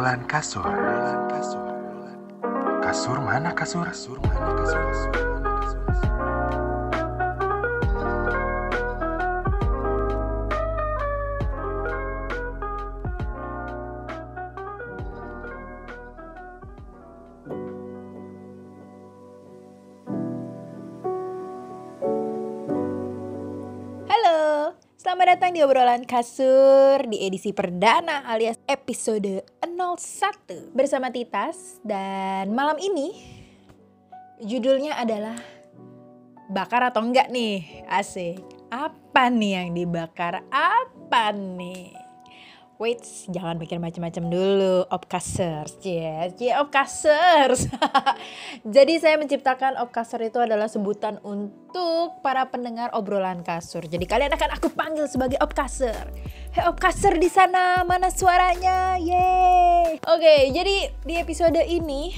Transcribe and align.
Obrolan 0.00 0.24
kasur. 0.24 0.64
Kasur 2.80 3.20
mana 3.20 3.52
kasur? 3.52 3.84
Kasur 3.84 4.16
mana 4.24 4.48
kasur? 4.56 4.80
Halo, 24.08 24.72
selamat 24.96 25.26
datang 25.36 25.52
di 25.52 25.60
obrolan 25.60 26.08
kasur 26.08 27.04
di 27.04 27.20
edisi 27.28 27.52
perdana 27.52 28.24
alias 28.24 28.56
episode 28.64 29.59
01 29.80 30.76
bersama 30.76 31.08
Titas 31.08 31.80
dan 31.80 32.52
malam 32.52 32.76
ini 32.76 33.16
judulnya 34.44 35.00
adalah 35.00 35.40
bakar 36.52 36.92
atau 36.92 37.00
enggak 37.00 37.32
nih 37.32 37.64
asik 37.88 38.44
apa 38.68 39.32
nih 39.32 39.56
yang 39.56 39.68
dibakar 39.72 40.44
apa 40.52 41.32
nih 41.32 41.96
Wait, 42.80 43.04
jangan 43.28 43.60
mikir 43.60 43.76
macam-macam 43.76 44.32
dulu, 44.32 44.88
opkasers, 44.88 45.76
yes, 45.84 46.32
yeah, 46.40 46.64
opkasers. 46.64 47.68
Jadi 48.64 48.96
saya 48.96 49.20
menciptakan 49.20 49.76
opkaser 49.84 50.24
itu 50.24 50.40
adalah 50.40 50.64
sebutan 50.64 51.20
untuk 51.20 52.24
para 52.24 52.48
pendengar 52.48 52.88
obrolan 52.96 53.44
kasur. 53.44 53.84
Jadi 53.84 54.08
kalian 54.08 54.32
akan 54.32 54.56
aku 54.56 54.72
panggil 54.72 55.04
sebagai 55.12 55.36
opkaser. 55.44 56.08
Hei 56.50 56.66
opkaser 56.66 57.14
di 57.22 57.30
sana, 57.30 57.86
mana 57.86 58.10
suaranya? 58.10 58.98
Yeay. 58.98 60.02
Oke, 60.02 60.50
jadi 60.50 60.90
di 61.06 61.14
episode 61.14 61.62
ini 61.62 62.10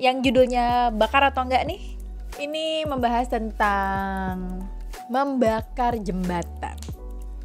yang 0.00 0.24
judulnya 0.24 0.88
bakar 0.96 1.28
atau 1.28 1.44
enggak 1.44 1.68
nih? 1.68 1.92
Ini 2.40 2.88
membahas 2.88 3.28
tentang 3.28 4.64
membakar 5.12 6.00
jembatan. 6.00 6.72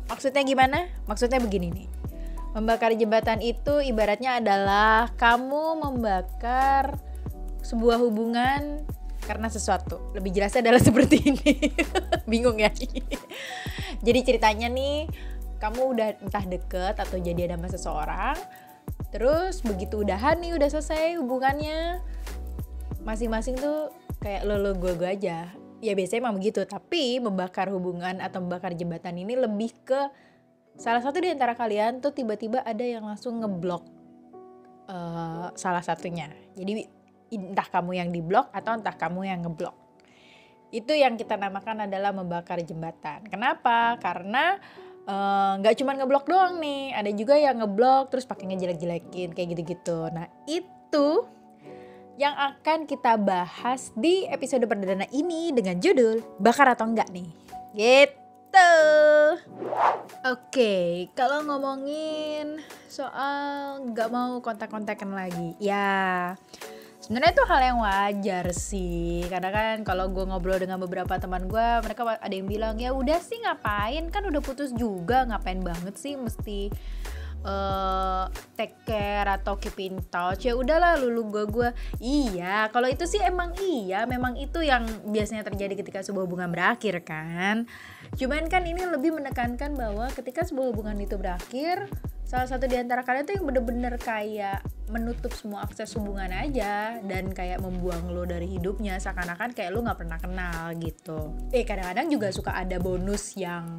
Maksudnya 0.07 0.47
gimana? 0.47 0.87
Maksudnya 1.03 1.43
begini 1.43 1.67
nih. 1.67 1.87
Membakar 2.55 2.95
jembatan 2.95 3.43
itu 3.43 3.83
ibaratnya 3.83 4.39
adalah 4.39 5.11
kamu 5.19 5.83
membakar 5.83 6.95
sebuah 7.59 7.99
hubungan 7.99 8.87
karena 9.27 9.51
sesuatu. 9.51 9.99
Lebih 10.15 10.31
jelasnya 10.31 10.63
adalah 10.63 10.79
seperti 10.87 11.27
ini. 11.27 11.75
Bingung 12.23 12.55
ya? 12.55 12.71
Jadi 13.99 14.19
ceritanya 14.23 14.71
nih, 14.71 15.11
kamu 15.61 15.81
udah 15.93 16.07
entah 16.17 16.45
deket 16.49 16.97
atau 16.97 17.21
jadi 17.21 17.53
ada 17.53 17.61
sama 17.61 17.69
seseorang. 17.69 18.37
Terus 19.13 19.61
begitu 19.61 20.01
udahan 20.01 20.41
nih, 20.41 20.57
udah 20.57 20.69
selesai 20.73 21.21
hubungannya. 21.21 22.01
Masing-masing 23.05 23.61
tuh 23.61 23.93
kayak 24.25 24.49
lo 24.49 24.57
lo 24.57 24.73
gue 24.73 24.97
gue 24.97 25.09
aja. 25.09 25.53
Ya 25.81 25.93
biasanya 25.93 26.25
emang 26.25 26.41
begitu, 26.41 26.65
tapi 26.65 27.21
membakar 27.21 27.69
hubungan 27.69 28.17
atau 28.21 28.41
membakar 28.41 28.73
jembatan 28.73 29.21
ini 29.21 29.37
lebih 29.37 29.73
ke 29.85 30.09
salah 30.77 31.01
satu 31.01 31.21
di 31.21 31.29
antara 31.29 31.53
kalian 31.53 32.01
tuh 32.01 32.13
tiba-tiba 32.13 32.65
ada 32.65 32.81
yang 32.81 33.05
langsung 33.05 33.41
ngeblok 33.41 33.85
uh, 34.89 35.49
salah 35.53 35.83
satunya. 35.83 36.29
Jadi 36.57 36.85
entah 37.31 37.67
kamu 37.67 37.97
yang 37.97 38.09
diblok 38.11 38.51
atau 38.51 38.75
entah 38.75 38.95
kamu 38.95 39.29
yang 39.29 39.39
ngeblok. 39.45 39.75
Itu 40.71 40.95
yang 40.95 41.19
kita 41.19 41.35
namakan 41.35 41.87
adalah 41.87 42.15
membakar 42.15 42.59
jembatan. 42.63 43.27
Kenapa? 43.27 43.99
Karena 43.99 44.55
nggak 45.59 45.73
uh, 45.75 45.77
cuma 45.77 45.91
ngeblok 45.97 46.25
doang 46.29 46.63
nih, 46.63 46.95
ada 46.95 47.11
juga 47.11 47.35
yang 47.35 47.59
ngeblok 47.59 48.11
terus 48.13 48.23
pakai 48.23 48.47
ngejelek-jelekin 48.51 49.35
kayak 49.35 49.47
gitu-gitu. 49.57 50.07
Nah 50.13 50.31
itu 50.47 51.27
yang 52.19 52.37
akan 52.37 52.85
kita 52.85 53.17
bahas 53.17 53.89
di 53.97 54.29
episode 54.29 54.63
perdana 54.69 55.09
ini 55.09 55.49
dengan 55.49 55.81
judul 55.81 56.21
bakar 56.37 56.69
atau 56.71 56.85
enggak 56.85 57.09
nih. 57.09 57.29
Gitu. 57.73 58.71
Oke, 60.27 61.07
kalau 61.17 61.41
ngomongin 61.47 62.61
soal 62.91 63.79
nggak 63.89 64.11
mau 64.11 64.37
kontak-kontakan 64.43 65.15
lagi, 65.15 65.55
ya 65.57 66.35
sebenarnya 67.11 67.35
itu 67.35 67.43
hal 67.43 67.59
yang 67.59 67.79
wajar 67.83 68.45
sih. 68.55 69.27
Karena 69.27 69.51
kan 69.51 69.83
kalau 69.83 70.07
gue 70.15 70.23
ngobrol 70.23 70.55
dengan 70.55 70.79
beberapa 70.79 71.19
teman 71.19 71.43
gue, 71.43 71.67
mereka 71.83 72.07
ada 72.07 72.31
yang 72.31 72.47
bilang 72.47 72.79
ya 72.79 72.95
udah 72.95 73.19
sih 73.19 73.35
ngapain? 73.43 74.07
Kan 74.07 74.31
udah 74.31 74.39
putus 74.39 74.71
juga, 74.71 75.27
ngapain 75.27 75.59
banget 75.59 75.99
sih 75.99 76.15
mesti 76.15 76.71
uh, 77.43 78.31
take 78.55 78.79
care 78.87 79.27
atau 79.27 79.59
keep 79.59 79.75
in 79.83 79.99
touch? 80.07 80.47
Ya 80.47 80.55
udahlah 80.55 81.03
lulu 81.03 81.35
gue 81.35 81.43
gue 81.51 81.69
iya 81.99 82.71
kalau 82.71 82.87
itu 82.87 83.03
sih 83.03 83.19
emang 83.19 83.59
iya 83.59 84.07
memang 84.07 84.39
itu 84.39 84.63
yang 84.63 84.87
biasanya 85.11 85.43
terjadi 85.43 85.83
ketika 85.83 85.99
sebuah 86.07 86.23
hubungan 86.23 86.47
berakhir 86.47 87.03
kan? 87.03 87.67
Cuman 88.15 88.47
kan 88.47 88.63
ini 88.63 88.87
lebih 88.87 89.11
menekankan 89.19 89.75
bahwa 89.75 90.07
ketika 90.15 90.47
sebuah 90.47 90.71
hubungan 90.71 90.95
itu 90.95 91.19
berakhir 91.19 91.91
salah 92.31 92.47
satu 92.47 92.63
di 92.63 92.79
antara 92.79 93.03
kalian 93.03 93.27
tuh 93.27 93.35
yang 93.35 93.43
bener-bener 93.43 93.99
kayak 93.99 94.63
menutup 94.87 95.35
semua 95.35 95.67
akses 95.67 95.91
hubungan 95.99 96.31
aja 96.31 96.95
dan 97.03 97.27
kayak 97.27 97.59
membuang 97.59 98.07
lo 98.07 98.23
dari 98.23 98.47
hidupnya. 98.47 98.95
Seakan-akan 99.03 99.51
kayak 99.51 99.75
lo 99.75 99.83
nggak 99.83 99.99
pernah 99.99 100.15
kenal 100.15 100.71
gitu. 100.79 101.35
Eh 101.51 101.67
kadang-kadang 101.67 102.07
juga 102.07 102.31
suka 102.31 102.55
ada 102.55 102.79
bonus 102.79 103.35
yang 103.35 103.75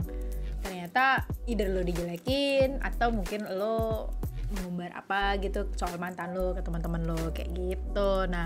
ternyata 0.60 1.24
either 1.48 1.72
lo 1.72 1.80
dijelekin 1.80 2.76
atau 2.84 3.08
mungkin 3.08 3.48
lo 3.56 4.12
mengumbar 4.52 5.00
apa 5.00 5.40
gitu 5.40 5.72
soal 5.72 5.96
mantan 5.96 6.36
lo 6.36 6.52
ke 6.52 6.60
teman-teman 6.60 7.08
lo 7.08 7.32
kayak 7.32 7.56
gitu. 7.56 8.28
Nah 8.28 8.44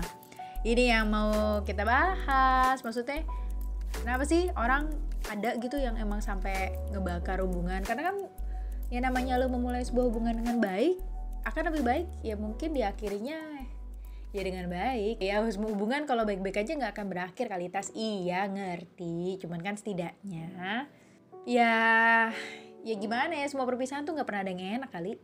ini 0.63 0.87
yang 0.87 1.11
mau 1.11 1.59
kita 1.67 1.83
bahas. 1.83 2.79
Maksudnya 2.79 3.27
kenapa 3.91 4.23
sih 4.23 4.47
orang 4.55 4.87
ada 5.27 5.59
gitu 5.59 5.75
yang 5.75 5.99
emang 5.99 6.23
sampai 6.23 6.79
ngebakar 6.95 7.43
hubungan? 7.43 7.83
Karena 7.83 8.15
kan 8.15 8.46
ya 8.87 8.99
namanya 9.03 9.35
lo 9.35 9.51
memulai 9.51 9.83
sebuah 9.83 10.07
hubungan 10.07 10.39
dengan 10.39 10.57
baik 10.63 10.99
akan 11.47 11.63
lebih 11.71 11.83
baik. 11.83 12.07
Ya 12.23 12.35
mungkin 12.35 12.75
diakhirinya 12.75 13.39
ya 14.35 14.41
dengan 14.43 14.67
baik. 14.67 15.23
Ya 15.23 15.39
hubungan 15.43 16.03
kalau 16.03 16.27
baik-baik 16.27 16.59
aja 16.59 16.75
nggak 16.75 16.91
akan 16.95 17.07
berakhir 17.07 17.47
kualitas 17.47 17.95
iya 17.95 18.43
ngerti. 18.47 19.39
Cuman 19.39 19.63
kan 19.63 19.79
setidaknya 19.79 20.87
ya 21.47 21.75
ya 22.83 22.95
gimana 22.99 23.39
ya 23.39 23.47
semua 23.47 23.63
perpisahan 23.63 24.03
tuh 24.03 24.11
nggak 24.15 24.27
pernah 24.27 24.43
ada 24.43 24.51
yang 24.51 24.83
enak 24.83 24.91
kali. 24.91 25.15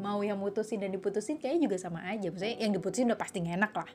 Mau 0.00 0.24
yang 0.24 0.40
mutusin 0.40 0.80
dan 0.80 0.88
diputusin 0.92 1.36
kayaknya 1.36 1.68
juga 1.68 1.76
sama 1.76 2.04
aja. 2.08 2.32
Maksudnya 2.32 2.56
yang 2.56 2.72
diputusin 2.72 3.08
udah 3.12 3.20
pasti 3.20 3.44
enak 3.44 3.72
lah. 3.76 3.90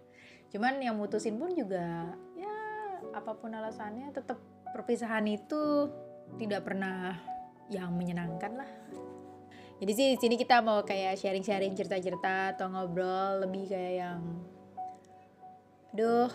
Cuman 0.53 0.77
yang 0.77 0.93
mutusin 0.93 1.41
pun 1.41 1.49
juga 1.57 2.13
ya 2.37 2.53
apa 3.17 3.33
pun 3.33 3.49
alasannya 3.49 4.13
tetap 4.13 4.37
perpisahan 4.69 5.25
itu 5.25 5.89
tidak 6.37 6.65
pernah 6.65 7.32
yang 7.71 7.95
menyenangkan 7.95 8.59
lah. 8.59 8.71
Jadi 9.83 9.91
sih 9.91 10.07
di 10.15 10.17
sini 10.19 10.35
kita 10.39 10.63
mau 10.63 10.83
kayak 10.87 11.19
sharing-sharing 11.19 11.75
cerita-cerita 11.75 12.55
atau 12.55 12.71
ngobrol 12.71 13.43
lebih 13.43 13.67
kayak 13.67 13.93
yang 13.99 14.21
duh 15.91 16.31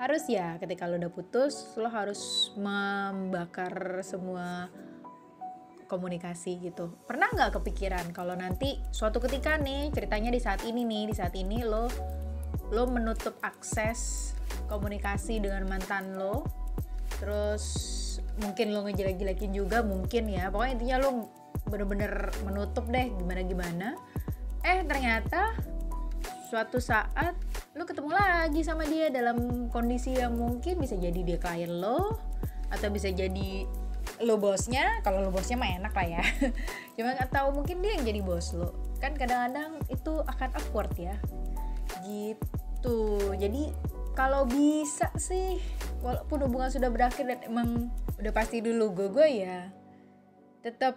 harus 0.00 0.26
ya 0.26 0.58
ketika 0.58 0.90
lo 0.90 0.98
udah 0.98 1.12
putus 1.12 1.76
lo 1.78 1.86
harus 1.86 2.50
membakar 2.58 4.00
semua 4.02 4.72
komunikasi 5.86 6.58
gitu. 6.64 6.96
Pernah 7.04 7.30
nggak 7.36 7.60
kepikiran 7.60 8.10
kalau 8.16 8.34
nanti 8.34 8.80
suatu 8.90 9.20
ketika 9.20 9.60
nih 9.60 9.92
ceritanya 9.92 10.32
di 10.32 10.40
saat 10.40 10.64
ini 10.64 10.82
nih 10.82 11.12
di 11.12 11.14
saat 11.14 11.36
ini 11.36 11.62
lo 11.62 11.86
lo 12.72 12.88
menutup 12.88 13.36
akses 13.44 14.32
komunikasi 14.66 15.38
dengan 15.38 15.68
mantan 15.68 16.16
lo 16.16 16.48
terus 17.20 17.64
mungkin 18.42 18.74
lo 18.74 18.82
ngejelek-jelekin 18.86 19.50
juga 19.54 19.82
mungkin 19.84 20.26
ya. 20.30 20.50
Pokoknya 20.50 20.72
intinya 20.78 20.96
lo 21.06 21.10
bener-bener 21.68 22.32
menutup 22.42 22.86
deh 22.90 23.10
gimana-gimana. 23.14 23.94
Eh 24.64 24.82
ternyata 24.84 25.54
suatu 26.48 26.78
saat 26.78 27.34
lu 27.74 27.82
ketemu 27.82 28.14
lagi 28.14 28.62
sama 28.62 28.86
dia 28.86 29.10
dalam 29.10 29.66
kondisi 29.68 30.14
yang 30.14 30.38
mungkin 30.38 30.78
bisa 30.78 30.94
jadi 30.94 31.20
dia 31.26 31.38
klien 31.42 31.82
lo 31.82 32.18
atau 32.70 32.88
bisa 32.90 33.10
jadi 33.10 33.66
lo 34.22 34.38
bosnya. 34.38 35.02
Kalau 35.02 35.22
lo 35.22 35.30
bosnya 35.34 35.58
mah 35.58 35.70
enak 35.82 35.92
lah 35.94 36.06
ya. 36.06 36.22
Cuma 36.94 37.18
atau 37.18 37.50
mungkin 37.50 37.82
dia 37.82 37.98
yang 37.98 38.06
jadi 38.06 38.20
bos 38.22 38.54
lo. 38.54 38.94
Kan 39.02 39.18
kadang-kadang 39.18 39.82
itu 39.90 40.22
akan 40.22 40.50
awkward 40.54 40.94
ya. 40.94 41.18
Gitu. 42.06 42.98
Jadi 43.34 43.74
kalau 44.14 44.46
bisa 44.46 45.10
sih 45.18 45.58
walaupun 46.00 46.46
hubungan 46.46 46.70
sudah 46.70 46.88
berakhir 46.88 47.26
dan 47.26 47.40
emang 47.44 47.90
udah 48.14 48.32
pasti 48.32 48.62
dulu 48.62 48.94
gue 48.94 49.08
gue 49.10 49.28
ya 49.42 49.68
tetap 50.62 50.96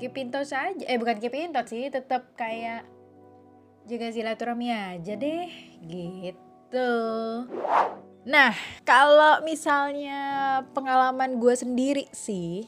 keep 0.00 0.16
in 0.16 0.32
touch 0.32 0.56
aja. 0.56 0.84
Eh 0.88 0.96
bukan 0.96 1.20
keep 1.20 1.36
in 1.36 1.52
touch 1.52 1.70
sih 1.70 1.92
tetap 1.92 2.32
kayak 2.34 2.88
jaga 3.86 4.10
silaturahmi 4.10 4.72
aja 4.72 5.12
deh 5.14 5.48
gitu. 5.86 6.90
Nah 8.26 8.54
kalau 8.86 9.44
misalnya 9.44 10.20
pengalaman 10.72 11.36
gue 11.36 11.54
sendiri 11.54 12.06
sih 12.10 12.64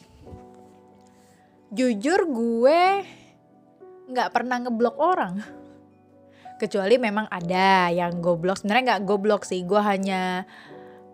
jujur 1.75 2.31
gue 2.31 3.03
nggak 4.13 4.31
pernah 4.31 4.63
ngeblok 4.63 4.95
orang 5.01 5.64
kecuali 6.59 6.97
memang 6.97 7.27
ada 7.31 7.91
yang 7.91 8.23
goblok. 8.23 8.63
Sebenarnya 8.63 8.95
nggak 8.95 9.05
goblok 9.07 9.43
sih. 9.47 9.63
Gue 9.67 9.81
hanya 9.83 10.47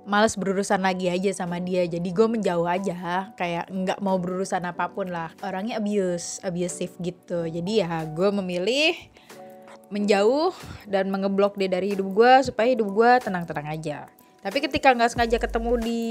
males 0.05 0.37
berurusan 0.37 0.81
lagi 0.85 1.09
aja 1.09 1.33
sama 1.33 1.61
dia. 1.61 1.85
Jadi 1.89 2.09
gue 2.13 2.27
menjauh 2.29 2.69
aja. 2.69 3.33
Kayak 3.35 3.69
nggak 3.73 3.99
mau 4.05 4.17
berurusan 4.21 4.65
apa 4.69 4.93
pun 4.93 5.09
lah. 5.09 5.33
Orangnya 5.41 5.81
abuse 5.81 6.41
abusive 6.45 6.95
gitu. 7.01 7.49
Jadi 7.49 7.85
ya 7.85 8.05
gue 8.05 8.29
memilih 8.31 8.97
menjauh 9.91 10.55
dan 10.87 11.11
mengeblok 11.11 11.59
dia 11.59 11.67
dari 11.67 11.99
hidup 11.99 12.15
gue 12.15 12.33
supaya 12.47 12.71
hidup 12.71 12.89
gue 12.95 13.11
tenang-tenang 13.27 13.75
aja. 13.75 13.99
Tapi 14.41 14.57
ketika 14.65 14.97
nggak 14.97 15.13
sengaja 15.13 15.37
ketemu 15.37 15.73
di 15.85 16.05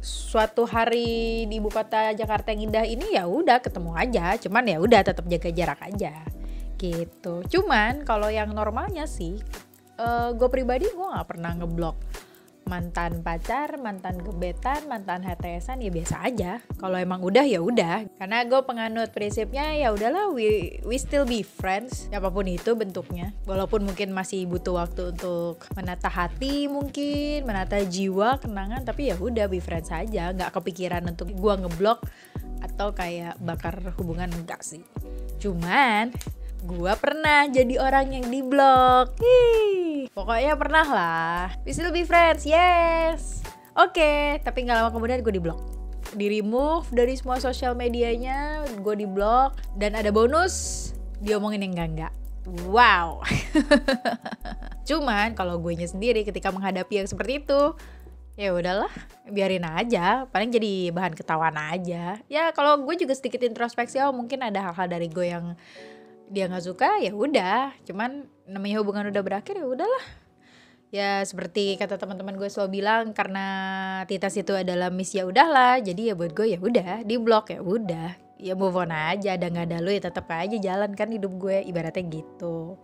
suatu 0.00 0.64
hari 0.64 1.44
di 1.44 1.60
ibu 1.60 1.68
kota 1.68 2.16
Jakarta 2.16 2.48
yang 2.48 2.72
indah 2.72 2.88
ini 2.88 3.12
ya 3.12 3.28
udah 3.28 3.60
ketemu 3.60 3.92
aja. 3.92 4.40
Cuman 4.40 4.64
ya 4.64 4.78
udah 4.80 5.00
tetap 5.04 5.26
jaga 5.28 5.50
jarak 5.52 5.80
aja 5.84 6.37
gitu 6.78 7.42
cuman 7.50 8.06
kalau 8.06 8.30
yang 8.30 8.54
normalnya 8.54 9.04
sih 9.04 9.36
uh, 9.98 10.30
gue 10.32 10.48
pribadi 10.48 10.86
gue 10.88 11.06
nggak 11.06 11.28
pernah 11.28 11.52
ngeblok 11.58 11.98
mantan 12.68 13.24
pacar, 13.24 13.80
mantan 13.80 14.20
gebetan, 14.20 14.84
mantan 14.86 15.24
HTSan 15.24 15.80
ya 15.80 15.88
biasa 15.88 16.16
aja. 16.20 16.52
Kalau 16.76 17.00
emang 17.00 17.24
udah 17.24 17.42
ya 17.48 17.64
udah. 17.64 18.04
Karena 18.20 18.44
gue 18.44 18.60
penganut 18.62 19.10
prinsipnya 19.10 19.72
ya 19.74 19.90
udahlah 19.90 20.30
we 20.30 20.78
we 20.84 21.00
still 21.00 21.24
be 21.24 21.40
friends. 21.40 22.06
Apa 22.12 22.28
pun 22.28 22.44
itu 22.44 22.76
bentuknya. 22.76 23.32
Walaupun 23.48 23.88
mungkin 23.88 24.12
masih 24.12 24.44
butuh 24.44 24.84
waktu 24.84 25.16
untuk 25.16 25.64
menata 25.72 26.12
hati 26.12 26.68
mungkin, 26.68 27.48
menata 27.48 27.80
jiwa, 27.80 28.36
kenangan, 28.38 28.84
tapi 28.84 29.10
ya 29.10 29.16
udah 29.16 29.48
be 29.48 29.58
friends 29.64 29.88
aja. 29.88 30.30
Nggak 30.36 30.60
kepikiran 30.60 31.02
untuk 31.08 31.32
gue 31.32 31.54
ngeblok 31.64 32.04
atau 32.60 32.92
kayak 32.92 33.40
bakar 33.40 33.80
hubungan 33.96 34.28
enggak 34.28 34.60
sih. 34.60 34.84
Cuman 35.40 36.12
gue 36.64 36.92
pernah 36.98 37.46
jadi 37.46 37.78
orang 37.78 38.10
yang 38.10 38.26
diblok. 38.26 39.14
Hii, 39.22 40.10
pokoknya 40.10 40.58
pernah 40.58 40.86
lah. 40.86 41.42
We 41.62 41.70
still 41.70 41.94
be 41.94 42.02
friends, 42.02 42.42
yes. 42.42 43.46
Oke, 43.78 43.94
okay, 43.94 44.18
tapi 44.42 44.66
nggak 44.66 44.82
lama 44.82 44.90
kemudian 44.90 45.22
gue 45.22 45.34
diblok. 45.38 45.60
Di 46.18 46.26
remove 46.26 46.90
dari 46.90 47.14
semua 47.14 47.38
sosial 47.38 47.78
medianya, 47.78 48.66
gue 48.80 48.94
diblok 48.98 49.54
dan 49.78 49.94
ada 49.94 50.10
bonus 50.10 50.90
diomongin 51.22 51.62
yang 51.62 51.72
enggak-enggak. 51.78 52.14
Wow. 52.66 53.22
Cuman 54.88 55.36
kalau 55.38 55.60
gue 55.62 55.78
sendiri 55.84 56.24
ketika 56.24 56.50
menghadapi 56.50 57.04
yang 57.04 57.08
seperti 57.08 57.44
itu, 57.44 57.76
ya 58.38 58.54
udahlah 58.54 58.90
biarin 59.26 59.66
aja 59.66 60.22
paling 60.30 60.54
jadi 60.54 60.94
bahan 60.94 61.18
ketahuan 61.18 61.58
aja 61.58 62.22
ya 62.30 62.54
kalau 62.54 62.78
gue 62.86 62.94
juga 62.94 63.10
sedikit 63.10 63.42
introspeksi 63.42 63.98
oh 63.98 64.14
mungkin 64.14 64.46
ada 64.46 64.70
hal-hal 64.70 64.86
dari 64.86 65.10
gue 65.10 65.26
yang 65.26 65.58
dia 66.28 66.48
nggak 66.48 66.64
suka 66.64 67.00
ya 67.00 67.12
udah. 67.12 67.74
Cuman 67.84 68.28
namanya 68.48 68.80
hubungan 68.80 69.08
udah 69.08 69.22
berakhir 69.24 69.60
ya 69.60 69.66
udahlah. 69.66 70.04
Ya 70.88 71.20
seperti 71.20 71.76
kata 71.76 72.00
teman-teman 72.00 72.40
gue 72.40 72.48
selalu 72.48 72.80
bilang 72.80 73.12
karena 73.12 73.44
Titas 74.08 74.32
itu 74.40 74.56
adalah 74.56 74.88
miss 74.88 75.12
ya 75.12 75.28
udahlah. 75.28 75.80
Jadi 75.84 76.12
ya 76.12 76.14
buat 76.16 76.32
gue 76.32 76.56
ya 76.56 76.58
udah. 76.60 77.04
Di 77.04 77.16
blok 77.20 77.52
ya 77.52 77.60
udah. 77.60 78.16
Ya 78.38 78.54
move 78.54 78.78
on 78.78 78.94
aja 78.94 79.34
ada 79.34 79.50
nggak 79.50 79.66
ada 79.68 79.78
lu 79.82 79.90
ya 79.90 80.00
tetap 80.08 80.30
aja 80.30 80.56
jalan 80.56 80.96
kan 80.96 81.12
hidup 81.12 81.36
gue. 81.36 81.60
Ibaratnya 81.68 82.04
gitu. 82.08 82.80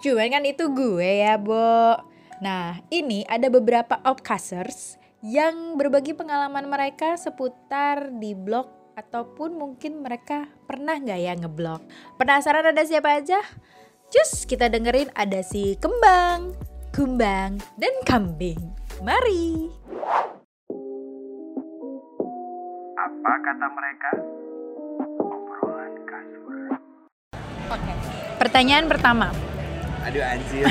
Cuman 0.00 0.28
kan 0.30 0.42
itu 0.46 0.64
gue 0.70 1.10
ya 1.26 1.34
Bo. 1.36 1.98
Nah 2.40 2.80
ini 2.88 3.26
ada 3.28 3.50
beberapa 3.52 4.00
outcasters 4.06 4.96
yang 5.20 5.76
berbagi 5.76 6.16
pengalaman 6.16 6.64
mereka 6.64 7.12
seputar 7.20 8.08
di 8.16 8.32
blok 8.32 8.79
ataupun 9.00 9.56
mungkin 9.56 10.04
mereka 10.04 10.44
pernah 10.68 11.00
nggak 11.00 11.20
ya 11.24 11.32
ngeblok. 11.32 11.80
Penasaran 12.20 12.68
ada 12.68 12.84
siapa 12.84 13.16
aja? 13.16 13.40
Cus 14.12 14.44
kita 14.44 14.68
dengerin 14.68 15.08
ada 15.16 15.40
si 15.40 15.80
Kembang, 15.80 16.52
Kumbang, 16.92 17.56
dan 17.80 17.94
Kambing. 18.04 18.60
Mari. 19.00 19.72
Apa 23.00 23.32
kata 23.40 23.66
mereka? 23.72 24.10
Obrolan 25.16 25.94
kasur. 26.04 26.58
Oke. 27.72 27.92
Pertanyaan 28.36 28.84
pertama. 28.84 29.32
Aduh 30.04 30.20
anjir. 30.20 30.68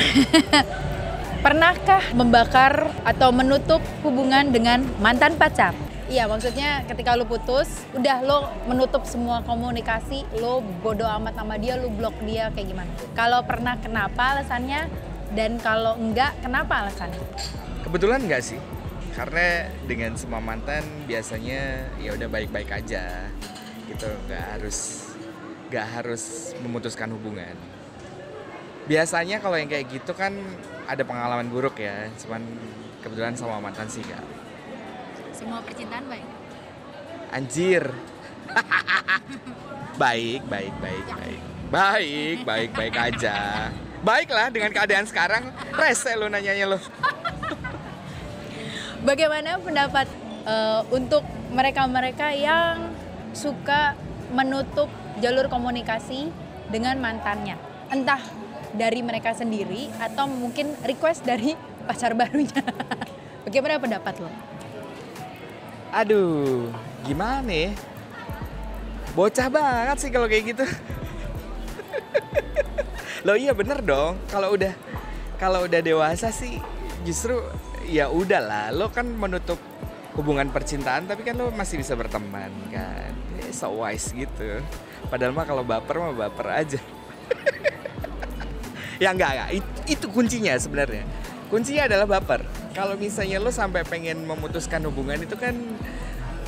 Pernahkah 1.44 2.14
membakar 2.14 2.94
atau 3.02 3.34
menutup 3.34 3.82
hubungan 4.04 4.54
dengan 4.54 4.86
mantan 5.02 5.34
pacar? 5.34 5.89
Iya, 6.10 6.26
maksudnya 6.26 6.82
ketika 6.90 7.14
lu 7.14 7.22
putus, 7.22 7.86
udah 7.94 8.18
lo 8.26 8.50
menutup 8.66 9.06
semua 9.06 9.46
komunikasi, 9.46 10.26
lo 10.42 10.58
bodo 10.82 11.06
amat 11.06 11.38
sama 11.38 11.54
dia, 11.54 11.78
lu 11.78 11.86
blok 11.86 12.18
dia 12.26 12.50
kayak 12.50 12.66
gimana? 12.66 12.90
Kalau 13.14 13.46
pernah 13.46 13.78
kenapa 13.78 14.34
alasannya 14.34 14.90
dan 15.38 15.62
kalau 15.62 15.94
enggak 15.94 16.34
kenapa 16.42 16.82
alasannya? 16.82 17.22
Kebetulan 17.86 18.26
enggak 18.26 18.42
sih. 18.42 18.58
Karena 19.14 19.70
dengan 19.86 20.18
semua 20.18 20.42
mantan 20.42 20.82
biasanya 21.06 21.86
ya 22.02 22.10
udah 22.18 22.26
baik-baik 22.26 22.74
aja. 22.74 23.30
Gitu, 23.86 24.10
nggak 24.26 24.58
harus 24.58 25.06
nggak 25.70 25.86
harus 25.94 26.58
memutuskan 26.58 27.14
hubungan. 27.14 27.54
Biasanya 28.90 29.38
kalau 29.38 29.54
yang 29.54 29.70
kayak 29.70 29.86
gitu 29.94 30.10
kan 30.18 30.34
ada 30.90 31.06
pengalaman 31.06 31.46
buruk 31.54 31.78
ya, 31.78 32.10
cuman 32.18 32.42
kebetulan 32.98 33.38
sama 33.38 33.62
mantan 33.62 33.86
sih 33.86 34.02
kak 34.02 34.39
semua 35.40 35.64
percintaan 35.64 36.04
baik? 36.04 36.26
Anjir. 37.32 37.84
baik, 40.02 40.44
baik, 40.44 40.74
baik, 40.84 41.06
baik. 41.16 41.40
Baik, 41.70 42.38
baik, 42.44 42.70
baik 42.76 42.94
aja. 42.98 43.36
Baiklah 44.04 44.52
dengan 44.52 44.74
keadaan 44.74 45.06
sekarang, 45.08 45.48
rese 45.72 46.12
lo 46.12 46.28
nanyanya 46.28 46.76
lo. 46.76 46.78
Bagaimana 49.08 49.56
pendapat 49.56 50.06
uh, 50.44 50.84
untuk 50.92 51.24
mereka-mereka 51.56 52.36
yang 52.36 52.92
suka 53.32 53.96
menutup 54.36 54.92
jalur 55.24 55.48
komunikasi 55.48 56.28
dengan 56.68 57.00
mantannya? 57.00 57.56
Entah 57.88 58.20
dari 58.76 59.00
mereka 59.00 59.32
sendiri 59.32 59.88
atau 60.02 60.28
mungkin 60.28 60.76
request 60.84 61.24
dari 61.24 61.56
pacar 61.88 62.12
barunya. 62.12 62.60
Bagaimana 63.46 63.80
pendapat 63.80 64.20
lo? 64.20 64.28
Aduh, 65.90 66.70
gimana 67.02 67.50
ya? 67.50 67.70
Bocah 69.18 69.50
banget 69.50 69.96
sih 70.06 70.10
kalau 70.14 70.30
kayak 70.30 70.54
gitu. 70.54 70.64
Lo 73.26 73.34
iya 73.34 73.50
bener 73.50 73.82
dong. 73.82 74.14
Kalau 74.30 74.54
udah 74.54 74.70
kalau 75.34 75.66
udah 75.66 75.82
dewasa 75.82 76.30
sih 76.30 76.62
justru 77.02 77.42
ya 77.90 78.06
udahlah. 78.06 78.70
Lo 78.70 78.86
kan 78.94 79.02
menutup 79.02 79.58
hubungan 80.14 80.46
percintaan 80.54 81.10
tapi 81.10 81.26
kan 81.26 81.34
lo 81.34 81.50
masih 81.50 81.82
bisa 81.82 81.98
berteman 81.98 82.54
kan. 82.70 83.10
Eh, 83.42 83.50
so 83.50 83.82
wise 83.82 84.14
gitu. 84.14 84.62
Padahal 85.10 85.34
mah 85.34 85.42
kalau 85.42 85.66
baper 85.66 85.98
mah 85.98 86.14
baper 86.14 86.46
aja. 86.54 86.78
ya 89.02 89.10
enggak 89.10 89.30
enggak. 89.34 89.48
Itu, 89.58 89.70
itu 89.90 90.06
kuncinya 90.06 90.54
sebenarnya. 90.54 91.02
Kuncinya 91.50 91.90
adalah 91.90 92.06
baper. 92.06 92.46
Kalau 92.78 92.94
misalnya 92.94 93.42
lo 93.42 93.50
sampai 93.50 93.82
pengen 93.82 94.22
memutuskan 94.22 94.86
hubungan 94.86 95.18
itu 95.18 95.34
kan 95.34 95.58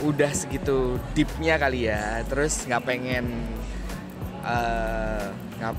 udah 0.06 0.30
segitu 0.30 0.94
deepnya 1.10 1.58
kali 1.58 1.90
ya. 1.90 2.22
Terus 2.30 2.62
nggak 2.70 2.86
pengen 2.86 3.26
eh, 4.46 5.26
nggak 5.58 5.74
uh, 5.74 5.78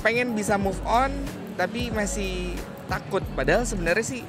pengen 0.00 0.32
bisa 0.32 0.56
move 0.56 0.80
on 0.88 1.12
tapi 1.60 1.92
masih 1.92 2.56
takut. 2.88 3.20
Padahal 3.36 3.68
sebenarnya 3.68 4.16
sih 4.16 4.24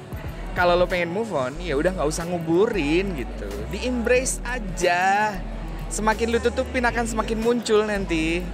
kalau 0.52 0.76
lo 0.76 0.84
pengen 0.84 1.08
move 1.08 1.32
on 1.32 1.56
ya 1.56 1.80
udah 1.80 1.96
nggak 1.96 2.08
usah 2.12 2.28
nguburin 2.28 3.16
gitu. 3.16 3.48
Di 3.72 3.88
embrace 3.88 4.44
aja. 4.44 5.32
Semakin 5.88 6.28
lo 6.28 6.44
tutupin 6.44 6.84
akan 6.84 7.08
semakin 7.08 7.40
muncul 7.40 7.88
nanti. 7.88 8.44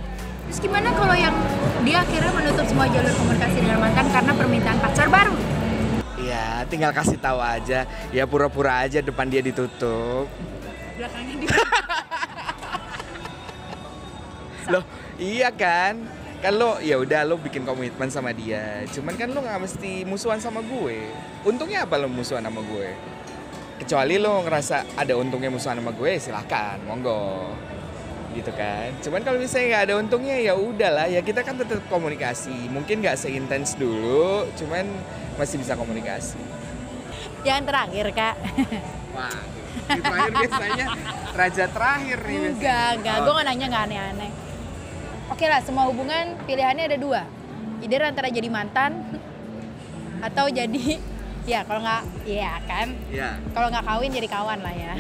Terus 0.47 0.63
gimana 0.63 0.95
kalau 0.95 1.19
yang 1.19 1.35
dia 1.83 2.07
akhirnya 2.07 2.31
menutup 2.31 2.71
semua 2.71 2.87
jalur 2.87 3.11
komunikasi 3.19 3.59
dengan 3.67 3.83
mantan 3.83 4.07
karena 4.15 4.31
permintaan 4.31 4.79
pacar 4.79 5.11
baru 5.11 5.46
Tinggal 6.65 6.97
kasih 6.97 7.21
tahu 7.21 7.43
aja. 7.43 7.85
Ya 8.15 8.25
pura-pura 8.25 8.87
aja 8.87 9.05
depan 9.05 9.29
dia 9.29 9.45
ditutup. 9.45 10.25
Belakangnya 10.97 11.35
di 11.37 11.47
Loh, 14.73 14.83
iya 15.21 15.53
kan? 15.53 16.01
Kan 16.43 16.53
lo 16.59 16.81
ya 16.83 16.99
udah 16.99 17.23
lo 17.29 17.37
bikin 17.39 17.69
komitmen 17.69 18.09
sama 18.09 18.33
dia. 18.33 18.83
Cuman 18.91 19.15
kan 19.15 19.31
lo 19.31 19.45
nggak 19.45 19.61
mesti 19.63 20.03
musuhan 20.09 20.41
sama 20.41 20.65
gue. 20.65 21.07
Untungnya 21.47 21.85
apa 21.85 22.01
lo 22.01 22.09
musuhan 22.11 22.43
sama 22.43 22.65
gue? 22.65 22.97
Kecuali 23.77 24.17
lo 24.17 24.43
ngerasa 24.43 24.97
ada 24.97 25.15
untungnya 25.15 25.53
musuhan 25.53 25.79
sama 25.79 25.93
gue, 25.93 26.17
silahkan, 26.19 26.81
monggo 26.89 27.53
gitu 28.37 28.53
kan. 28.53 28.93
Cuman 29.01 29.25
kalau 29.25 29.41
misalnya 29.41 29.67
nggak 29.73 29.85
ada 29.89 29.95
untungnya 29.97 30.37
ya 30.37 30.53
udahlah 30.53 31.09
ya 31.09 31.25
kita 31.25 31.41
kan 31.41 31.57
tetap 31.57 31.81
komunikasi. 31.89 32.69
Mungkin 32.69 33.01
nggak 33.01 33.17
seintens 33.17 33.75
dulu, 33.81 34.45
cuman 34.61 34.85
masih 35.37 35.57
bisa 35.57 35.73
komunikasi. 35.73 36.37
Yang 37.43 37.61
terakhir 37.65 38.07
kak. 38.11 38.35
Wah, 39.13 39.39
di 39.87 40.01
terakhir 40.01 40.33
biasanya 40.35 40.87
raja 41.33 41.65
terakhir 41.67 42.19
nih. 42.23 42.39
Enggak, 42.51 42.89
enggak. 42.97 43.17
Oh. 43.17 43.23
Gue 43.23 43.33
nggak 43.35 43.47
nanya 43.47 43.67
nggak 43.69 43.85
aneh-aneh. 43.87 44.31
Oke 45.27 45.45
lah, 45.45 45.61
semua 45.61 45.85
hubungan 45.87 46.25
pilihannya 46.43 46.85
ada 46.87 46.99
dua. 46.99 47.23
either 47.77 48.01
antara 48.01 48.33
jadi 48.33 48.49
mantan 48.49 49.05
atau 50.19 50.49
jadi 50.49 50.97
ya 51.45 51.61
kalau 51.63 51.85
nggak 51.85 52.03
ya 52.25 52.57
kan 52.65 52.89
Ya. 53.13 53.37
kalau 53.53 53.69
nggak 53.69 53.85
kawin 53.85 54.11
jadi 54.11 54.27
kawan 54.27 54.65
lah 54.65 54.73
ya 54.73 54.93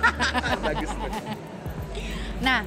Bagus. 0.64 0.90
tuh. 0.90 1.12
nah 2.40 2.64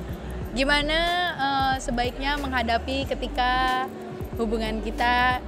gimana 0.54 0.98
eh, 1.34 1.76
sebaiknya 1.82 2.38
menghadapi 2.38 3.10
ketika 3.10 3.86
hubungan 4.38 4.80
kita 4.80 5.42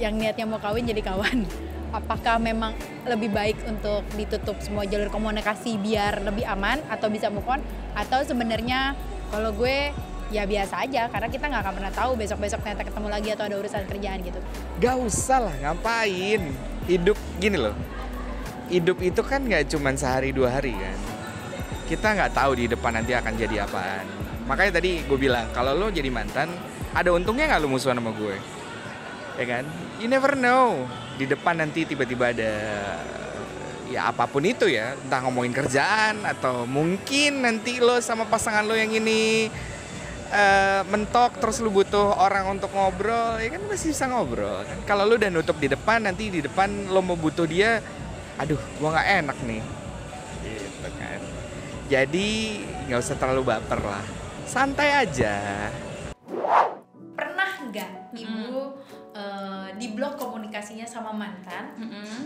yang 0.00 0.16
niatnya 0.16 0.48
mau 0.48 0.56
kawin 0.56 0.88
jadi 0.88 1.04
kawan 1.04 1.44
apakah 1.98 2.40
memang 2.40 2.72
lebih 3.04 3.28
baik 3.28 3.60
untuk 3.68 4.02
ditutup 4.16 4.56
semua 4.64 4.88
jalur 4.88 5.12
komunikasi 5.12 5.76
biar 5.76 6.24
lebih 6.24 6.48
aman 6.48 6.80
atau 6.88 7.12
bisa 7.12 7.28
move 7.28 7.44
on 7.44 7.60
atau 7.92 8.24
sebenarnya 8.24 8.96
kalau 9.28 9.52
gue 9.52 9.92
ya 10.30 10.46
biasa 10.46 10.86
aja 10.86 11.10
karena 11.10 11.26
kita 11.26 11.44
nggak 11.50 11.62
akan 11.66 11.74
pernah 11.74 11.92
tahu 11.92 12.10
besok 12.14 12.38
besok 12.38 12.62
ternyata 12.62 12.86
ketemu 12.86 13.08
lagi 13.10 13.28
atau 13.34 13.44
ada 13.50 13.56
urusan 13.58 13.82
kerjaan 13.90 14.18
gitu 14.22 14.40
Gak 14.80 14.96
usah 14.96 15.44
lah, 15.44 15.54
ngapain? 15.60 16.40
Hidup 16.88 17.18
gini 17.36 17.60
loh. 17.60 17.76
Hidup 18.72 18.96
itu 19.04 19.20
kan 19.20 19.44
nggak 19.44 19.68
cuman 19.68 19.92
sehari 19.98 20.32
dua 20.32 20.56
hari 20.56 20.72
kan. 20.72 20.96
Kita 21.84 22.16
nggak 22.16 22.32
tahu 22.32 22.56
di 22.56 22.64
depan 22.70 22.96
nanti 22.96 23.12
akan 23.12 23.32
jadi 23.36 23.68
apaan. 23.68 24.06
Makanya 24.48 24.80
tadi 24.80 25.04
gue 25.04 25.18
bilang 25.20 25.52
kalau 25.52 25.76
lo 25.76 25.92
jadi 25.92 26.08
mantan, 26.08 26.48
ada 26.96 27.12
untungnya 27.12 27.44
nggak 27.50 27.60
lo 27.60 27.68
musuhan 27.68 28.00
sama 28.00 28.14
gue? 28.16 28.59
Ya 29.40 29.46
kan? 29.48 29.64
You 29.96 30.08
never 30.12 30.36
know. 30.36 30.84
Di 31.16 31.24
depan 31.24 31.56
nanti 31.56 31.88
tiba-tiba 31.88 32.36
ada 32.36 32.52
ya 33.88 34.12
apa 34.12 34.28
pun 34.28 34.44
itu 34.44 34.68
ya, 34.68 34.94
entah 34.94 35.24
ngomongin 35.24 35.56
kerjaan 35.56 36.22
atau 36.22 36.68
mungkin 36.68 37.42
nanti 37.42 37.82
lo 37.82 37.98
sama 38.04 38.28
pasangan 38.28 38.62
lo 38.62 38.76
yang 38.76 38.92
ini 38.92 39.48
eh, 40.30 40.80
mentok 40.86 41.40
terus 41.40 41.58
lu 41.58 41.74
butuh 41.74 42.14
orang 42.20 42.54
untuk 42.54 42.70
ngobrol 42.70 43.40
ya 43.40 43.56
kan 43.56 43.64
masih 43.64 43.96
bisa 43.96 44.12
ngobrol. 44.12 44.60
Kan 44.62 44.78
kalau 44.84 45.08
lu 45.08 45.16
udah 45.16 45.32
nutup 45.32 45.56
di 45.56 45.72
depan 45.72 46.04
nanti 46.04 46.28
di 46.28 46.44
depan 46.44 46.92
lo 46.92 47.00
mau 47.00 47.16
butuh 47.16 47.48
dia 47.48 47.80
aduh 48.36 48.60
gua 48.76 48.92
nggak 49.00 49.08
enak 49.24 49.38
nih. 49.48 49.62
Gitu 50.44 50.88
kan. 51.00 51.20
Jadi 51.88 52.28
nggak 52.92 53.00
usah 53.00 53.16
terlalu 53.16 53.42
baper 53.48 53.80
lah. 53.80 54.04
Santai 54.44 55.08
aja 55.08 55.40
ibu 58.14 58.76
eh, 59.14 59.68
diblok 59.78 60.18
komunikasinya 60.18 60.86
sama 60.86 61.10
mantan 61.14 61.74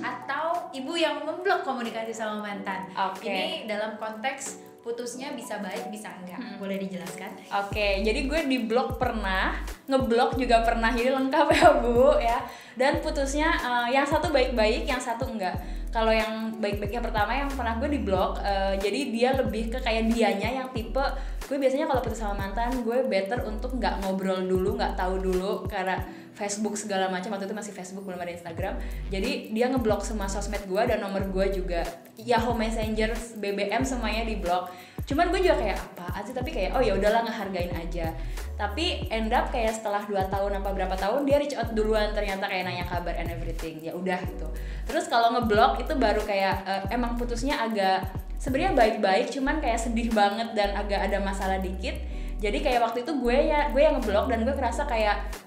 atau 0.00 0.68
ibu 0.72 0.92
yang 0.96 1.24
memblok 1.24 1.64
komunikasi 1.64 2.12
sama 2.12 2.40
mantan. 2.40 2.88
Oke. 2.92 3.28
ini 3.28 3.68
dalam 3.68 3.96
konteks 4.00 4.73
putusnya 4.84 5.32
bisa 5.32 5.64
baik 5.64 5.88
bisa 5.88 6.12
enggak 6.12 6.36
Mm-mm. 6.36 6.60
boleh 6.60 6.76
dijelaskan 6.76 7.32
Oke, 7.64 8.04
jadi 8.04 8.20
gue 8.28 8.40
di 8.44 8.58
blok 8.68 9.00
pernah, 9.00 9.56
ngeblok 9.88 10.36
juga 10.36 10.60
pernah, 10.60 10.92
jadi 10.92 11.16
lengkap 11.16 11.46
ya 11.56 11.68
bu 11.80 12.20
ya. 12.20 12.38
Dan 12.76 13.00
putusnya 13.00 13.48
eh, 13.48 13.96
yang 13.96 14.04
satu 14.04 14.28
baik-baik, 14.28 14.84
yang 14.84 15.00
satu 15.00 15.24
enggak. 15.24 15.56
Kalau 15.88 16.10
yang 16.10 16.58
baik-baik 16.58 16.90
yang 16.90 17.06
pertama 17.06 17.30
yang 17.32 17.46
pernah 17.48 17.78
gue 17.78 17.88
di 17.88 18.00
blok, 18.02 18.42
eh, 18.44 18.74
jadi 18.76 19.00
dia 19.08 19.30
lebih 19.38 19.72
ke 19.72 19.78
kayak 19.80 20.12
dianya 20.12 20.50
yang 20.62 20.68
tipe 20.76 21.02
gue 21.44 21.60
biasanya 21.60 21.84
kalau 21.84 22.00
putus 22.00 22.24
sama 22.24 22.48
mantan 22.48 22.72
gue 22.80 23.04
better 23.04 23.44
untuk 23.44 23.76
nggak 23.76 24.04
ngobrol 24.04 24.40
dulu, 24.44 24.76
nggak 24.76 24.96
tahu 24.96 25.20
dulu 25.20 25.64
karena 25.68 26.00
Facebook 26.34 26.74
segala 26.74 27.06
macam 27.06 27.30
waktu 27.30 27.46
itu 27.46 27.54
masih 27.54 27.72
Facebook 27.72 28.02
belum 28.02 28.18
ada 28.18 28.34
Instagram. 28.34 28.74
Jadi 29.08 29.54
dia 29.54 29.70
ngeblok 29.70 30.02
semua 30.02 30.26
sosmed 30.26 30.66
gue 30.66 30.82
dan 30.82 30.98
nomor 30.98 31.22
gue 31.30 31.46
juga 31.54 31.86
Yahoo 32.18 32.58
Messenger, 32.58 33.14
BBM 33.38 33.86
semuanya 33.86 34.26
di 34.26 34.42
blok. 34.42 34.74
Cuman 35.06 35.30
gue 35.30 35.46
juga 35.46 35.60
kayak 35.60 35.78
apa 35.78 36.26
sih 36.26 36.34
tapi 36.34 36.50
kayak 36.50 36.74
oh 36.74 36.82
ya 36.82 36.98
udahlah 36.98 37.22
ngehargain 37.22 37.70
aja. 37.76 38.10
Tapi 38.58 39.06
end 39.14 39.30
up 39.30 39.50
kayak 39.54 39.78
setelah 39.78 40.02
2 40.02 40.30
tahun 40.30 40.62
apa 40.62 40.68
berapa 40.74 40.94
tahun 40.98 41.22
dia 41.22 41.38
reach 41.38 41.54
out 41.54 41.70
duluan 41.70 42.10
ternyata 42.14 42.50
kayak 42.50 42.66
nanya 42.66 42.86
kabar 42.88 43.14
and 43.14 43.30
everything. 43.30 43.78
Ya 43.78 43.94
udah 43.94 44.18
gitu. 44.26 44.48
Terus 44.90 45.06
kalau 45.06 45.30
ngeblok 45.38 45.86
itu 45.86 45.94
baru 45.94 46.22
kayak 46.26 46.56
eh, 46.66 46.82
emang 46.90 47.14
putusnya 47.14 47.62
agak 47.62 48.10
sebenarnya 48.42 48.74
baik-baik 48.74 49.30
cuman 49.30 49.62
kayak 49.62 49.78
sedih 49.78 50.10
banget 50.10 50.50
dan 50.58 50.74
agak 50.74 50.98
ada 50.98 51.22
masalah 51.22 51.62
dikit. 51.62 51.94
Jadi 52.42 52.58
kayak 52.64 52.82
waktu 52.82 53.06
itu 53.06 53.12
gue 53.22 53.36
ya 53.54 53.70
gue 53.70 53.82
yang 53.84 54.02
ngeblok 54.02 54.26
dan 54.32 54.42
gue 54.42 54.54
kerasa 54.56 54.82
kayak 54.88 55.43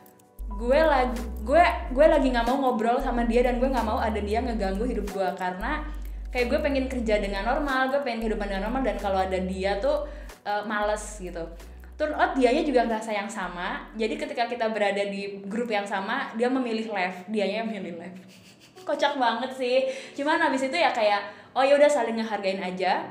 gue 0.58 0.80
lagi 0.82 1.22
gue 1.46 1.64
gue 1.94 2.06
lagi 2.10 2.28
nggak 2.34 2.46
mau 2.50 2.58
ngobrol 2.58 2.98
sama 2.98 3.24
dia 3.30 3.46
dan 3.46 3.62
gue 3.62 3.70
nggak 3.70 3.86
mau 3.86 4.02
ada 4.02 4.18
dia 4.18 4.42
ngeganggu 4.42 4.84
hidup 4.90 5.06
gue. 5.14 5.30
Karena 5.38 5.86
kayak 6.34 6.50
gue 6.50 6.60
pengen 6.60 6.86
kerja 6.90 7.22
dengan 7.22 7.46
normal 7.46 7.94
gue 7.94 8.02
pengen 8.02 8.26
kehidupan 8.26 8.50
dengan 8.50 8.68
normal 8.68 8.82
dan 8.82 8.98
kalau 8.98 9.22
ada 9.22 9.38
dia 9.38 9.78
tuh 9.78 10.10
eh, 10.44 10.64
males 10.66 11.22
gitu. 11.22 11.46
Turn 11.98 12.14
out 12.14 12.38
dianya 12.38 12.62
juga 12.62 12.86
ngerasa 12.86 13.10
yang 13.14 13.30
sama. 13.30 13.90
Jadi 13.98 14.18
ketika 14.18 14.46
kita 14.50 14.70
berada 14.70 15.02
di 15.06 15.46
grup 15.46 15.70
yang 15.70 15.86
sama 15.86 16.34
dia 16.34 16.50
memilih 16.50 16.90
left 16.90 17.30
dianya 17.30 17.62
yang 17.64 17.70
memilih 17.70 18.02
left 18.02 18.18
kocak 18.88 19.14
banget 19.22 19.54
sih. 19.54 19.78
Cuman 20.18 20.42
habis 20.42 20.66
itu 20.66 20.74
ya 20.74 20.90
kayak 20.90 21.54
oh 21.54 21.62
ya 21.62 21.78
udah 21.78 21.90
saling 21.90 22.18
ngehargain 22.18 22.62
aja 22.62 23.06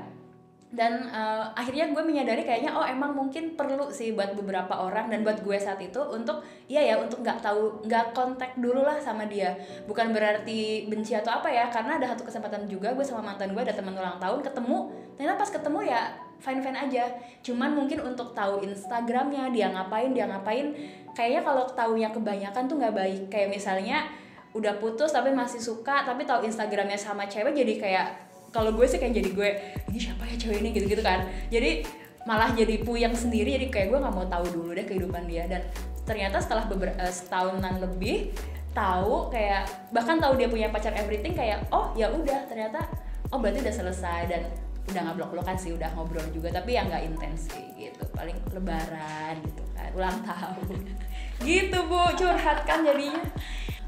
dan 0.77 1.09
eh, 1.09 1.45
akhirnya 1.57 1.89
gue 1.89 2.05
menyadari 2.05 2.45
kayaknya 2.45 2.77
oh 2.77 2.85
emang 2.85 3.17
mungkin 3.17 3.57
perlu 3.57 3.89
sih 3.89 4.13
buat 4.13 4.37
beberapa 4.37 4.77
orang 4.77 5.09
dan 5.09 5.25
buat 5.25 5.41
gue 5.41 5.57
saat 5.57 5.81
itu 5.81 5.97
untuk 5.97 6.45
iya 6.69 6.93
ya 6.93 6.95
untuk 7.01 7.25
nggak 7.25 7.41
tahu 7.41 7.81
nggak 7.89 8.13
kontak 8.13 8.53
dulu 8.61 8.85
lah 8.85 9.01
sama 9.01 9.25
dia. 9.25 9.57
Bukan 9.89 10.13
berarti 10.13 10.85
benci 10.85 11.17
atau 11.17 11.41
apa 11.41 11.49
ya 11.49 11.73
karena 11.73 11.97
ada 11.97 12.13
satu 12.13 12.29
kesempatan 12.29 12.69
juga 12.69 12.93
gue 12.93 13.01
sama 13.01 13.25
mantan 13.25 13.57
gue 13.57 13.63
ada 13.65 13.73
teman 13.73 13.97
ulang 13.97 14.21
tahun 14.21 14.45
ketemu. 14.45 14.93
Ternyata 15.17 15.35
pas 15.41 15.51
ketemu 15.57 15.81
ya 15.89 16.01
fine 16.45 16.61
fine 16.61 16.77
aja. 16.77 17.05
Cuman 17.41 17.73
mungkin 17.73 18.05
untuk 18.05 18.37
tahu 18.37 18.61
instagramnya 18.61 19.49
dia 19.57 19.73
ngapain 19.73 20.13
dia 20.13 20.29
ngapain 20.29 20.77
kayaknya 21.17 21.41
kalau 21.41 21.65
tahu 21.73 21.97
yang 21.97 22.13
kebanyakan 22.13 22.69
tuh 22.69 22.77
nggak 22.77 22.93
baik. 22.93 23.23
Kayak 23.33 23.49
misalnya 23.57 24.05
udah 24.53 24.77
putus 24.77 25.13
tapi 25.13 25.33
masih 25.33 25.61
suka 25.61 26.05
tapi 26.05 26.29
tahu 26.29 26.45
instagramnya 26.45 26.97
sama 26.97 27.29
cewek 27.29 27.53
jadi 27.53 27.75
kayak 27.77 28.09
kalau 28.57 28.73
gue 28.73 28.87
sih 28.89 28.97
kayak 28.97 29.13
jadi 29.21 29.31
gue 29.37 29.51
ini 29.93 29.99
siapa 30.01 30.25
ya 30.25 30.37
cewek 30.41 30.59
ini? 30.65 30.71
Gitu-gitu 30.73 31.03
kan. 31.05 31.29
Jadi 31.53 31.85
malah 32.25 32.57
jadi 32.57 32.81
puyeng 32.81 33.13
sendiri 33.13 33.55
jadi 33.61 33.69
kayak 33.69 33.87
gue 33.93 33.99
nggak 34.01 34.15
mau 34.17 34.27
tahu 34.27 34.45
dulu 34.49 34.73
deh 34.73 34.89
kehidupan 34.89 35.29
dia. 35.29 35.45
Dan 35.45 35.61
ternyata 36.09 36.41
setelah 36.41 36.65
beberapa 36.65 37.05
setahunan 37.05 37.85
lebih 37.85 38.33
tahu 38.73 39.29
kayak 39.29 39.69
bahkan 39.93 40.17
tahu 40.17 40.41
dia 40.41 40.49
punya 40.49 40.69
pacar 40.69 40.93
everything 40.97 41.33
kayak 41.33 41.65
oh 41.73 41.97
ya 41.97 42.13
udah 42.13 42.45
ternyata 42.45 42.85
oh 43.33 43.41
berarti 43.41 43.65
udah 43.65 43.73
selesai 43.73 44.21
dan 44.29 44.43
udah 44.87 45.01
nggak 45.01 45.17
blok 45.17 45.31
blokan 45.37 45.57
sih 45.61 45.77
udah 45.77 45.93
ngobrol 45.93 46.25
juga. 46.33 46.49
Tapi 46.57 46.81
yang 46.81 46.89
nggak 46.89 47.05
intens 47.05 47.53
sih 47.53 47.65
gitu. 47.77 48.09
Paling 48.17 48.41
lebaran 48.57 49.45
gitu 49.45 49.63
kan 49.77 49.91
ulang 49.93 50.19
tahun. 50.25 50.81
Gitu 51.37 51.79
bu. 51.85 52.17
Curhat 52.17 52.65
kan 52.65 52.81
jadinya. 52.81 53.21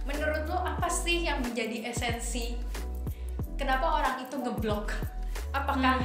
Menurut 0.05 0.45
lo 0.53 0.61
apa 0.61 0.85
sih 0.85 1.25
yang 1.25 1.41
menjadi 1.41 1.89
esensi 1.89 2.61
kenapa 3.59 4.01
orang 4.01 4.23
itu 4.23 4.39
ngeblok 4.39 4.95
apakah 5.51 5.99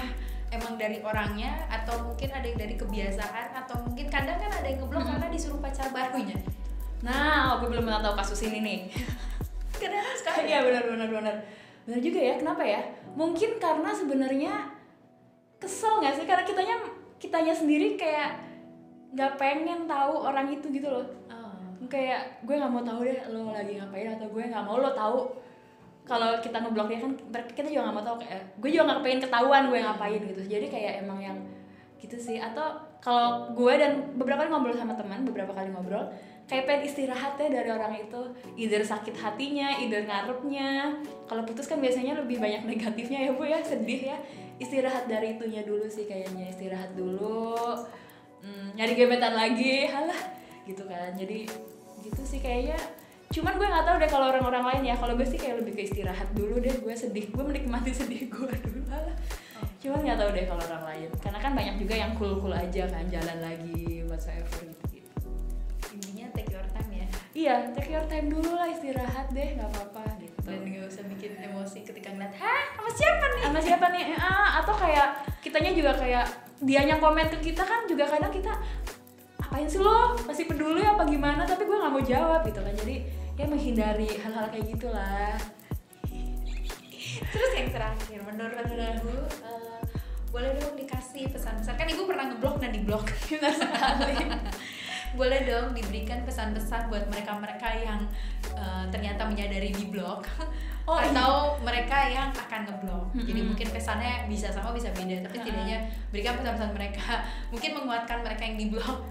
emang 0.50 0.76
dari 0.76 1.00
orangnya 1.00 1.66
atau 1.70 2.12
mungkin 2.12 2.30
ada 2.30 2.46
yang 2.46 2.60
dari 2.60 2.76
kebiasaan 2.76 3.54
atau 3.54 3.76
mungkin 3.86 4.10
kadang 4.10 4.38
kan 4.42 4.52
ada 4.52 4.68
yang 4.68 4.82
ngeblok 4.82 5.06
Hmm. 5.06 5.12
karena 5.18 5.28
disuruh 5.30 5.62
pacar 5.62 5.94
barunya 5.94 6.38
nah 7.00 7.58
aku 7.60 7.70
belum 7.70 7.86
pernah 7.86 8.02
tahu 8.02 8.16
kasus 8.18 8.42
ini 8.48 8.60
nih 8.60 8.80
kadang 9.82 10.16
sekali 10.16 10.48
Iya 10.48 10.64
benar 10.64 10.84
benar 10.88 11.10
benar. 11.12 11.36
Benar 11.84 12.00
juga 12.00 12.20
ya. 12.24 12.34
Kenapa 12.40 12.64
ya? 12.64 12.80
Mungkin 13.20 13.60
karena 13.60 13.92
sebenarnya 13.92 14.54
kesel 15.60 16.00
nggak 16.00 16.16
sih? 16.16 16.24
Karena 16.24 16.48
kitanya 16.48 16.76
kitanya 17.20 17.52
sendiri 17.52 18.00
kayak 18.00 18.40
nggak 19.12 19.36
pengen 19.36 19.84
tahu 19.84 20.24
orang 20.24 20.48
itu 20.48 20.72
gitu 20.72 20.88
loh. 20.88 21.04
Oh. 21.28 21.52
Kayak 21.92 22.40
gue 22.48 22.56
nggak 22.56 22.72
mau 22.72 22.80
tahu 22.80 23.04
deh 23.04 23.20
lo 23.28 23.52
lagi 23.52 23.76
ngapain 23.76 24.16
atau 24.16 24.28
gue 24.32 24.44
nggak 24.48 24.64
mau 24.64 24.80
lo 24.80 24.96
tahu. 24.96 25.20
Kalau 26.04 26.36
kita 26.44 26.60
ngeblok 26.60 26.88
dia 26.92 27.00
kan 27.00 27.12
kita 27.56 27.68
juga 27.72 27.88
nggak 27.88 27.96
mau 27.96 28.04
tahu 28.04 28.18
kayak 28.20 28.42
gue 28.60 28.70
juga 28.76 28.84
nggak 28.92 29.02
pengen 29.08 29.22
ketahuan 29.24 29.64
gue 29.72 29.80
ngapain 29.80 30.22
gitu. 30.22 30.42
Jadi 30.44 30.66
kayak 30.68 30.94
emang 31.08 31.20
yang 31.24 31.38
gitu 32.04 32.20
sih. 32.20 32.38
Atau 32.44 32.76
kalau 33.00 33.56
gue 33.56 33.74
dan 33.80 34.12
beberapa 34.20 34.44
kali 34.44 34.52
ngobrol 34.52 34.76
sama 34.76 35.00
teman 35.00 35.24
beberapa 35.24 35.56
kali 35.56 35.72
ngobrol 35.72 36.12
kayak 36.44 36.68
pengen 36.68 36.84
istirahat 36.92 37.40
ya 37.40 37.48
dari 37.48 37.70
orang 37.72 37.96
itu. 37.96 38.22
Either 38.60 38.84
sakit 38.84 39.16
hatinya 39.16 39.80
either 39.80 40.04
ngarepnya. 40.04 41.00
Kalau 41.32 41.48
putus 41.48 41.72
kan 41.72 41.80
biasanya 41.80 42.20
lebih 42.20 42.44
banyak 42.44 42.68
negatifnya 42.72 43.24
ya 43.24 43.32
bu 43.32 43.48
ya. 43.48 43.64
Sedih 43.64 44.12
ya. 44.12 44.18
Istirahat 44.60 45.08
dari 45.08 45.40
itunya 45.40 45.64
dulu 45.64 45.88
sih 45.88 46.04
kayaknya. 46.04 46.52
Istirahat 46.52 47.00
dulu 47.00 47.64
hmm, 48.44 48.76
nyari 48.76 48.94
gebetan 49.00 49.34
lagi. 49.40 49.88
Halah 49.88 50.20
gitu 50.68 50.84
kan. 50.84 51.16
Jadi 51.16 51.48
gitu 52.04 52.22
sih 52.28 52.44
kayaknya 52.44 52.76
cuman 53.34 53.54
gue 53.58 53.66
nggak 53.66 53.86
tahu 53.90 53.96
deh 53.98 54.10
kalau 54.14 54.26
orang-orang 54.30 54.64
lain 54.70 54.84
ya. 54.94 54.96
Kalau 55.02 55.14
gue 55.18 55.26
sih 55.26 55.42
kayak 55.42 55.66
lebih 55.66 55.74
ke 55.74 55.82
istirahat 55.90 56.30
dulu 56.38 56.62
deh. 56.62 56.74
Gue 56.78 56.94
sedih. 56.94 57.26
Gue 57.34 57.44
menikmati 57.44 57.90
sedih 58.00 58.30
gue 58.30 58.54
dulu 58.62 58.82
halah 58.94 59.18
cuman 59.84 60.00
nggak 60.00 60.16
tahu 60.16 60.30
deh 60.32 60.46
kalau 60.48 60.64
orang 60.64 60.84
lain. 60.88 61.10
Karena 61.20 61.40
kan 61.44 61.52
banyak 61.52 61.76
juga 61.76 61.96
yang 62.00 62.12
cool 62.16 62.40
cool 62.40 62.56
aja 62.56 62.88
kan. 62.88 63.04
Jalan 63.12 63.38
lagi 63.44 64.06
whatsoever 64.08 64.64
gitu 64.64 64.86
gitu 64.96 65.32
intinya 65.92 66.26
take 66.32 66.56
your 66.56 66.64
time 66.72 66.90
ya. 66.94 67.08
Iya 67.36 67.56
take 67.76 67.92
your 67.92 68.06
time 68.08 68.32
dulu 68.32 68.56
lah. 68.56 68.72
Istirahat 68.72 69.28
deh. 69.36 69.60
Nggak 69.60 69.70
apa-apa 69.76 70.04
gitu. 70.24 70.40
Dan 70.48 70.64
gak 70.72 70.88
usah 70.88 71.04
bikin 71.12 71.36
emosi 71.36 71.80
ketika 71.84 72.16
ngeliat 72.16 72.32
hah? 72.40 72.64
Sama 72.80 72.92
siapa 72.96 73.26
nih? 73.28 73.44
Sama 73.44 73.60
siapa 73.60 73.86
nih? 73.92 74.04
Ah, 74.16 74.50
atau 74.64 74.76
kayak 74.76 75.08
kitanya 75.44 75.72
juga 75.76 75.92
kayak 76.00 76.26
dianya 76.64 76.96
komen 77.04 77.28
ke 77.28 77.52
kita 77.52 77.64
kan 77.68 77.84
juga 77.84 78.08
kadang 78.08 78.32
kita 78.32 78.56
apa 78.56 79.54
ngapain 79.54 79.70
sih 79.70 79.78
lo? 79.78 80.18
Masih 80.26 80.50
peduli 80.50 80.82
apa 80.82 81.06
gimana? 81.06 81.46
Tapi 81.46 81.68
gue 81.68 81.78
nggak 81.78 81.94
mau 81.94 82.02
jawab 82.02 82.42
gitu 82.48 82.58
kan. 82.58 82.74
Jadi 82.74 83.23
ya 83.34 83.46
menghindari 83.50 84.10
hal-hal 84.22 84.46
kayak 84.54 84.68
gitulah 84.70 85.38
Terus 87.14 87.52
yang 87.54 87.70
terakhir, 87.70 88.20
menurut 88.26 88.58
ibu, 88.74 89.14
eh, 89.46 89.82
boleh 90.34 90.50
dong 90.58 90.74
dikasih 90.74 91.30
pesan-pesan. 91.30 91.78
Kan 91.78 91.86
ibu 91.86 92.10
pernah 92.10 92.26
ngeblok 92.30 92.58
dan 92.58 92.74
diblok. 92.74 93.06
Benar 93.30 93.54
sekali 93.54 94.18
boleh 95.14 95.46
dong 95.46 95.78
diberikan 95.78 96.26
pesan-pesan 96.26 96.90
buat 96.90 97.06
mereka-mereka 97.06 97.70
yang 97.86 98.02
eh, 98.58 98.86
ternyata 98.90 99.30
menyadari 99.30 99.70
di 99.70 99.86
blok 99.90 100.26
Oh, 100.84 101.00
atau 101.00 101.56
mereka 101.64 102.12
yang 102.12 102.28
akan 102.36 102.68
ngeblok. 102.68 103.16
Jadi 103.16 103.40
Mm-mm. 103.40 103.56
mungkin 103.56 103.72
pesannya 103.72 104.28
bisa 104.28 104.52
sama 104.52 104.76
bisa 104.76 104.92
beda, 104.92 105.24
tapi 105.24 105.40
setidaknya 105.40 105.80
berikan 106.12 106.36
pesan-pesan 106.36 106.76
mereka. 106.76 107.24
Mungkin 107.56 107.72
menguatkan 107.80 108.20
mereka 108.20 108.44
yang 108.44 108.60
di 108.60 108.68
blok 108.68 109.08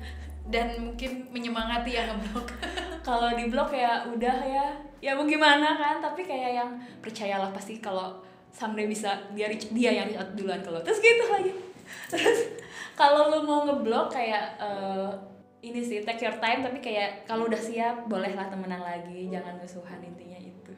dan 0.50 0.74
mungkin 0.80 1.30
menyemangati 1.30 1.94
yang 1.94 2.18
ngeblok. 2.18 2.50
kalau 3.06 3.34
di 3.34 3.50
blog 3.50 3.74
ya 3.74 4.06
udah 4.06 4.36
ya 4.46 4.66
ya 5.02 5.18
mau 5.18 5.26
gimana 5.26 5.74
kan 5.74 5.98
tapi 5.98 6.22
kayak 6.22 6.50
yang 6.54 6.70
percayalah 7.02 7.50
pasti 7.50 7.82
kalau 7.82 8.22
someday 8.54 8.86
bisa 8.86 9.18
dia 9.34 9.50
dia 9.50 9.90
yang 9.90 10.06
reach 10.06 10.22
out 10.22 10.30
duluan 10.38 10.62
kalau 10.62 10.78
terus 10.86 11.02
gitu 11.02 11.26
lagi 11.26 11.52
terus 12.14 12.54
kalau 12.94 13.34
lu 13.34 13.42
mau 13.42 13.66
ngeblok 13.66 14.14
kayak 14.14 14.54
eh, 14.62 15.10
ini 15.66 15.82
sih 15.82 16.06
take 16.06 16.22
your 16.22 16.38
time 16.38 16.62
tapi 16.62 16.78
kayak 16.78 17.26
kalau 17.26 17.50
udah 17.50 17.58
siap 17.58 18.06
bolehlah 18.06 18.46
temenan 18.46 18.82
lagi 18.82 19.26
jangan 19.26 19.58
musuhan 19.58 19.98
intinya 19.98 20.38
itu 20.38 20.74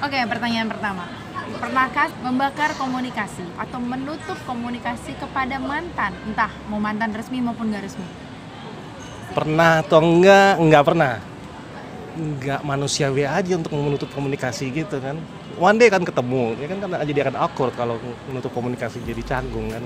Oke, 0.00 0.16
pertanyaan 0.28 0.68
pertama. 0.68 1.08
Pernahkah 1.60 2.08
membakar 2.24 2.72
komunikasi 2.76 3.44
atau 3.56 3.80
menutup 3.80 4.36
komunikasi 4.48 5.16
kepada 5.16 5.60
mantan, 5.60 6.12
entah 6.28 6.48
mau 6.68 6.80
mantan 6.80 7.12
resmi 7.12 7.40
maupun 7.40 7.72
gak 7.72 7.84
resmi? 7.84 8.29
Pernah 9.30 9.86
atau 9.86 10.02
enggak? 10.02 10.58
Enggak 10.58 10.82
pernah. 10.86 11.14
Enggak 12.18 12.60
manusiawi 12.66 13.22
aja 13.22 13.54
untuk 13.54 13.72
menutup 13.78 14.10
komunikasi 14.10 14.74
gitu 14.74 14.98
kan. 14.98 15.16
One 15.60 15.76
day 15.76 15.92
kan 15.92 16.02
ketemu, 16.02 16.56
ya 16.56 16.66
kan 16.72 16.78
kan 16.80 16.90
jadi 17.04 17.20
akan 17.28 17.36
awkward 17.36 17.74
kalau 17.76 18.00
menutup 18.26 18.50
komunikasi 18.50 19.04
jadi 19.04 19.22
canggung 19.22 19.68
kan. 19.68 19.82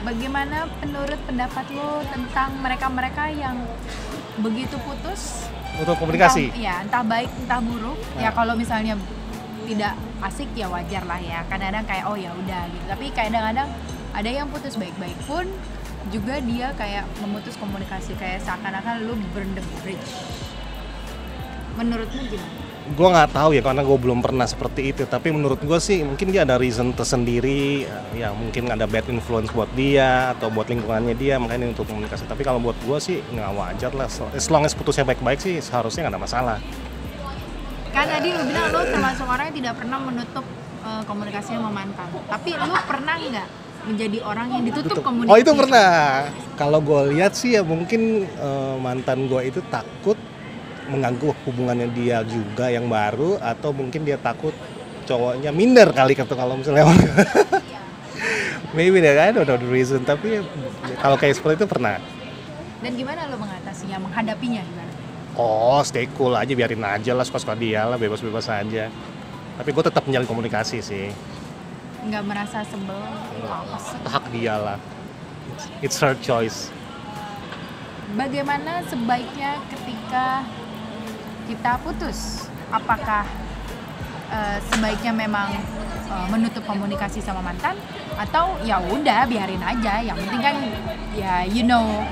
Bagaimana 0.00 0.64
menurut 0.80 1.20
pendapat 1.28 1.68
lo 1.76 2.00
tentang 2.08 2.56
mereka-mereka 2.64 3.28
yang 3.36 3.60
begitu 4.40 4.80
putus? 4.80 5.44
Untuk 5.76 6.00
komunikasi. 6.00 6.48
Entah, 6.50 6.60
ya, 6.60 6.74
entah 6.80 7.04
baik 7.04 7.30
entah 7.44 7.60
buruk. 7.60 7.98
Ya 8.16 8.32
kalau 8.32 8.56
misalnya 8.56 8.96
tidak 9.68 9.94
asik 10.24 10.48
ya 10.56 10.66
wajar 10.72 11.04
lah 11.04 11.20
ya. 11.20 11.44
Kadang-kadang 11.46 11.84
kayak 11.84 12.04
oh 12.08 12.16
ya 12.16 12.32
udah 12.32 12.62
gitu. 12.72 12.84
Tapi 12.88 13.06
kadang-kadang 13.12 13.68
ada 14.16 14.30
yang 14.32 14.48
putus 14.48 14.74
baik-baik 14.80 15.16
pun 15.28 15.44
juga 16.08 16.40
dia 16.40 16.72
kayak 16.72 17.04
memutus 17.20 17.60
komunikasi 17.60 18.16
kayak 18.16 18.40
seakan-akan 18.40 19.04
lu 19.04 19.14
burn 19.36 19.52
the 19.52 19.64
bridge. 19.84 20.10
Menurutmu 21.76 22.24
gimana? 22.32 22.56
Gue 22.90 23.06
nggak 23.12 23.30
tahu 23.36 23.54
ya 23.54 23.62
karena 23.62 23.84
gue 23.84 23.98
belum 24.00 24.24
pernah 24.24 24.48
seperti 24.48 24.96
itu. 24.96 25.04
Tapi 25.04 25.28
menurut 25.30 25.60
gue 25.60 25.78
sih 25.78 26.00
mungkin 26.00 26.32
dia 26.32 26.48
ada 26.48 26.56
reason 26.56 26.96
tersendiri. 26.96 27.84
Ya 28.16 28.32
mungkin 28.32 28.72
ada 28.72 28.88
bad 28.88 29.06
influence 29.12 29.52
buat 29.52 29.68
dia 29.76 30.32
atau 30.32 30.48
buat 30.48 30.66
lingkungannya 30.66 31.14
dia 31.14 31.36
makanya 31.36 31.70
untuk 31.70 31.86
komunikasi. 31.86 32.24
Tapi 32.24 32.42
kalau 32.42 32.58
buat 32.58 32.74
gue 32.80 32.98
sih 32.98 33.20
nggak 33.20 33.50
wajar 33.52 33.92
lah. 33.92 34.08
As 34.32 34.48
long 34.48 34.64
as 34.64 34.72
putusnya 34.72 35.04
baik-baik 35.04 35.38
sih 35.38 35.60
seharusnya 35.60 36.08
nggak 36.08 36.16
ada 36.16 36.22
masalah. 36.24 36.58
Kan 37.92 38.08
tadi 38.08 38.32
lu 38.32 38.42
bilang 38.48 38.72
lu 38.72 38.80
termasuk 38.88 39.26
orang 39.28 39.52
yang 39.52 39.56
tidak 39.62 39.74
pernah 39.84 39.98
menutup 40.00 40.44
eh, 40.82 41.02
komunikasi 41.04 41.50
sama 41.54 41.70
mantan. 41.70 42.08
Tapi 42.26 42.50
lu 42.56 42.74
pernah 42.88 43.14
nggak 43.20 43.48
menjadi 43.86 44.18
orang 44.22 44.46
yang 44.52 44.62
ditutup 44.64 45.00
Tutup. 45.00 45.04
komunikasi? 45.04 45.32
Oh 45.32 45.38
itu 45.40 45.52
pernah. 45.54 45.90
Kalau 46.56 46.78
gue 46.80 47.00
lihat 47.16 47.32
sih 47.32 47.56
ya 47.56 47.62
mungkin 47.64 48.24
eh, 48.26 48.74
mantan 48.78 49.28
gue 49.28 49.40
itu 49.48 49.60
takut 49.72 50.16
mengganggu 50.90 51.30
hubungannya 51.46 51.86
dia 51.94 52.20
juga 52.26 52.66
yang 52.66 52.90
baru 52.90 53.38
atau 53.38 53.70
mungkin 53.70 54.02
dia 54.02 54.18
takut 54.18 54.50
cowoknya 55.06 55.54
minder 55.54 55.86
kali 55.94 56.18
kata 56.18 56.34
kalau 56.34 56.58
misalnya 56.58 56.82
maybe 58.74 58.98
deh 58.98 59.14
kan 59.14 59.38
udah 59.38 59.54
the 59.54 59.70
reason 59.70 60.02
tapi 60.02 60.42
kalau 60.98 61.14
kayak 61.14 61.38
seperti 61.38 61.62
itu 61.62 61.68
pernah 61.70 61.98
Dan 62.80 62.96
gimana 62.96 63.28
lu 63.28 63.36
mengatasinya, 63.36 64.02
menghadapinya 64.02 64.62
gimana? 64.66 64.90
oh 65.38 65.78
stay 65.86 66.10
cool 66.18 66.34
aja 66.34 66.50
biarin 66.50 66.82
aja 66.82 67.14
lah 67.14 67.22
suka-suka 67.22 67.54
dia 67.54 67.86
lah 67.86 67.94
bebas-bebas 67.94 68.50
aja 68.50 68.90
tapi 69.56 69.68
gue 69.70 69.84
tetap 69.86 70.02
menjalin 70.10 70.26
komunikasi 70.26 70.82
sih 70.82 71.06
Nggak 72.00 72.22
merasa 72.24 72.64
sebel? 72.64 73.00
Hak 74.06 74.24
dia 74.30 74.56
lah 74.56 74.78
it's 75.80 75.98
her 75.98 76.16
choice 76.18 76.72
Bagaimana 78.10 78.82
sebaiknya 78.84 79.62
ketika 79.70 80.42
kita 81.46 81.78
putus? 81.78 82.50
Apakah 82.68 83.22
eh, 84.28 84.58
sebaiknya 84.66 85.14
memang 85.14 85.46
eh, 86.10 86.26
menutup 86.26 86.66
komunikasi 86.66 87.22
sama 87.22 87.38
mantan 87.38 87.78
atau 88.18 88.58
ya 88.66 88.82
udah 88.82 89.30
biarin 89.30 89.62
aja. 89.62 90.02
Yang 90.02 90.26
penting 90.26 90.42
kan 90.42 90.56
ya 91.14 91.34
you 91.46 91.62
know 91.62 92.02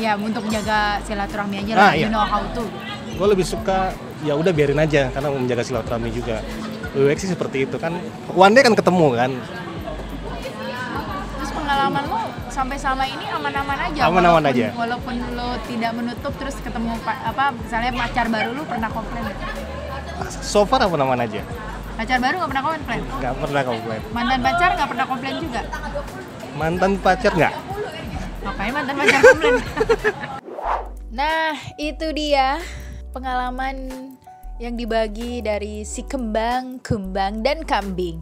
ya 0.00 0.16
untuk 0.16 0.48
menjaga 0.48 0.96
silaturahmi 1.04 1.60
aja 1.60 1.72
lah, 1.76 1.82
Ah, 1.82 1.92
you 1.92 2.06
iya. 2.06 2.08
know 2.08 2.24
how 2.24 2.40
to. 2.56 2.64
gue 3.12 3.26
lebih 3.28 3.44
suka 3.44 3.92
ya 4.22 4.32
udah 4.32 4.52
biarin 4.54 4.78
aja 4.78 5.10
karena 5.10 5.28
mau 5.28 5.40
menjaga 5.42 5.60
silaturahmi 5.60 6.08
juga 6.08 6.38
lebih 6.90 7.06
baik 7.06 7.18
sih 7.18 7.28
seperti 7.28 7.58
itu 7.64 7.76
kan 7.76 7.92
one 8.30 8.52
day 8.52 8.60
kan 8.60 8.72
ketemu 8.72 9.06
kan 9.14 9.32
Terus 11.30 11.50
pengalaman 11.54 12.02
lo 12.04 12.18
sampai 12.48 12.74
selama 12.74 13.04
ini 13.04 13.24
aman-aman 13.24 13.78
aja. 13.80 14.00
Aman-aman 14.04 14.42
walaupun- 14.42 14.50
aja. 14.50 14.66
Walaupun 14.74 15.14
lo 15.32 15.48
tidak 15.64 15.90
menutup 15.92 16.32
terus 16.34 16.56
ketemu 16.58 16.98
pa- 17.00 17.22
apa 17.24 17.54
misalnya 17.54 17.92
pacar 17.94 18.26
baru 18.26 18.50
lo 18.52 18.62
pernah 18.64 18.88
komplain 18.88 19.24
so 20.42 20.62
far 20.62 20.80
apa 20.80 20.94
namanya 20.94 21.24
aja 21.24 21.42
Pacar 21.94 22.18
baru 22.18 22.34
nggak 22.38 22.50
pernah 22.50 22.64
komplain. 22.64 23.02
nggak 23.12 23.34
pernah 23.36 23.62
komplain 23.64 24.00
Mantan 24.10 24.40
pacar 24.40 24.68
nggak 24.72 24.88
pernah 24.88 25.06
komplain 25.06 25.34
juga. 25.38 25.60
mantan 26.52 26.92
pacar 26.96 27.32
nggak 27.32 27.54
Ngapain 28.38 28.72
mantan 28.72 28.94
pacar 28.96 29.20
komplain? 29.20 29.54
Nah, 31.10 31.50
itu 31.76 32.06
dia 32.12 32.60
pengalaman 33.10 33.74
yang 34.58 34.74
dibagi 34.74 35.38
dari 35.38 35.86
si 35.86 36.02
kembang, 36.02 36.82
kumbang, 36.82 37.46
dan 37.46 37.62
kambing. 37.62 38.18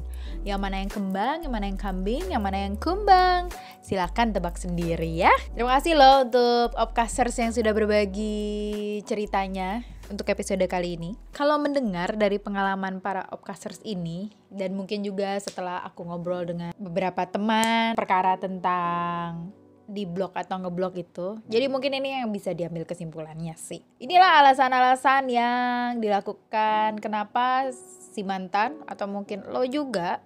Yang 0.46 0.60
mana 0.62 0.76
yang 0.78 0.92
kembang, 0.92 1.36
yang 1.42 1.52
mana 1.52 1.66
yang 1.66 1.80
kambing, 1.80 2.24
yang 2.30 2.42
mana 2.44 2.58
yang 2.68 2.76
kumbang. 2.78 3.50
Silahkan 3.82 4.30
tebak 4.30 4.60
sendiri 4.60 5.10
ya. 5.16 5.32
Terima 5.56 5.74
kasih 5.80 5.98
loh 5.98 6.28
untuk 6.28 6.76
Opcasters 6.76 7.34
yang 7.40 7.50
sudah 7.50 7.72
berbagi 7.74 9.00
ceritanya 9.08 9.82
untuk 10.06 10.30
episode 10.30 10.62
kali 10.70 10.94
ini. 10.94 11.18
Kalau 11.34 11.58
mendengar 11.58 12.14
dari 12.14 12.38
pengalaman 12.38 13.02
para 13.02 13.26
Opcasters 13.32 13.82
ini, 13.82 14.30
dan 14.52 14.78
mungkin 14.78 15.02
juga 15.02 15.34
setelah 15.42 15.82
aku 15.82 16.06
ngobrol 16.06 16.46
dengan 16.46 16.70
beberapa 16.78 17.26
teman, 17.26 17.98
perkara 17.98 18.38
tentang 18.38 19.50
di 19.86 20.02
blok 20.04 20.34
atau 20.34 20.58
ngeblok 20.58 20.94
itu. 20.98 21.38
Jadi 21.46 21.66
mungkin 21.70 21.94
ini 21.94 22.20
yang 22.20 22.30
bisa 22.34 22.50
diambil 22.52 22.82
kesimpulannya 22.82 23.54
sih. 23.54 23.80
Inilah 24.02 24.42
alasan-alasan 24.42 25.30
yang 25.30 26.02
dilakukan 26.02 26.98
kenapa 26.98 27.70
si 28.12 28.26
mantan 28.26 28.82
atau 28.90 29.06
mungkin 29.06 29.46
lo 29.46 29.62
juga 29.62 30.18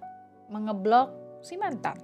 mengeblok 0.49 1.13
si 1.45 1.55
mantan. 1.55 1.95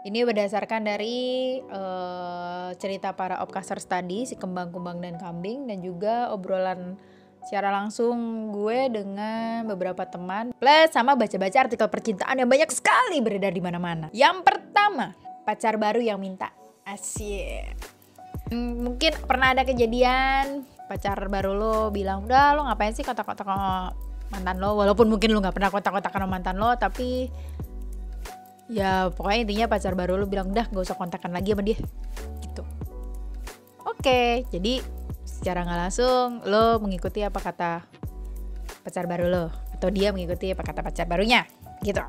Ini 0.00 0.24
berdasarkan 0.24 0.88
dari 0.88 1.60
eh, 1.60 2.70
cerita 2.80 3.12
para 3.12 3.38
opcasters 3.44 3.84
tadi, 3.84 4.24
si 4.24 4.34
kembang-kembang 4.34 4.98
dan 4.98 5.20
kambing 5.20 5.68
dan 5.68 5.84
juga 5.84 6.32
obrolan 6.32 6.96
secara 7.44 7.72
langsung 7.72 8.48
gue 8.52 8.92
dengan 8.92 9.64
beberapa 9.64 10.04
teman 10.04 10.52
plus 10.60 10.92
sama 10.92 11.16
baca-baca 11.16 11.64
artikel 11.64 11.88
percintaan 11.88 12.36
yang 12.36 12.48
banyak 12.48 12.68
sekali 12.68 13.20
beredar 13.24 13.52
di 13.52 13.64
mana-mana. 13.64 14.12
Yang 14.12 14.44
pertama, 14.44 15.16
pacar 15.48 15.80
baru 15.80 16.04
yang 16.04 16.20
minta 16.20 16.52
Asyik. 16.90 17.78
Hmm, 18.50 18.82
Mungkin 18.82 19.14
pernah 19.26 19.54
ada 19.54 19.62
kejadian 19.62 20.66
pacar 20.90 21.30
baru 21.30 21.54
lo 21.54 21.76
bilang 21.94 22.26
udah 22.26 22.58
lo 22.58 22.66
ngapain 22.66 22.90
sih 22.90 23.06
kotak-kotak 23.06 23.46
mantan 24.34 24.56
lo? 24.58 24.74
Walaupun 24.74 25.06
mungkin 25.06 25.30
lo 25.30 25.38
nggak 25.38 25.54
pernah 25.54 25.70
kotak-kotak 25.70 26.10
sama 26.10 26.26
mantan 26.26 26.58
lo 26.58 26.74
tapi 26.74 27.30
ya 28.66 29.10
pokoknya 29.14 29.38
intinya 29.46 29.66
pacar 29.70 29.94
baru 29.94 30.18
lo 30.18 30.26
bilang 30.26 30.50
udah 30.50 30.66
gak 30.70 30.82
usah 30.82 30.98
kontakkan 30.98 31.30
lagi 31.30 31.54
sama 31.54 31.62
dia. 31.62 31.78
Gitu. 32.42 32.62
Oke 33.86 34.42
jadi 34.50 34.82
secara 35.22 35.62
nggak 35.62 35.80
langsung 35.86 36.42
lo 36.42 36.82
mengikuti 36.82 37.22
apa 37.22 37.38
kata 37.38 37.86
pacar 38.82 39.06
baru 39.06 39.30
lo 39.30 39.46
atau 39.78 39.88
dia 39.94 40.10
mengikuti 40.10 40.50
apa 40.50 40.66
kata 40.66 40.82
pacar 40.82 41.06
barunya. 41.06 41.46
Gitu. 41.86 42.02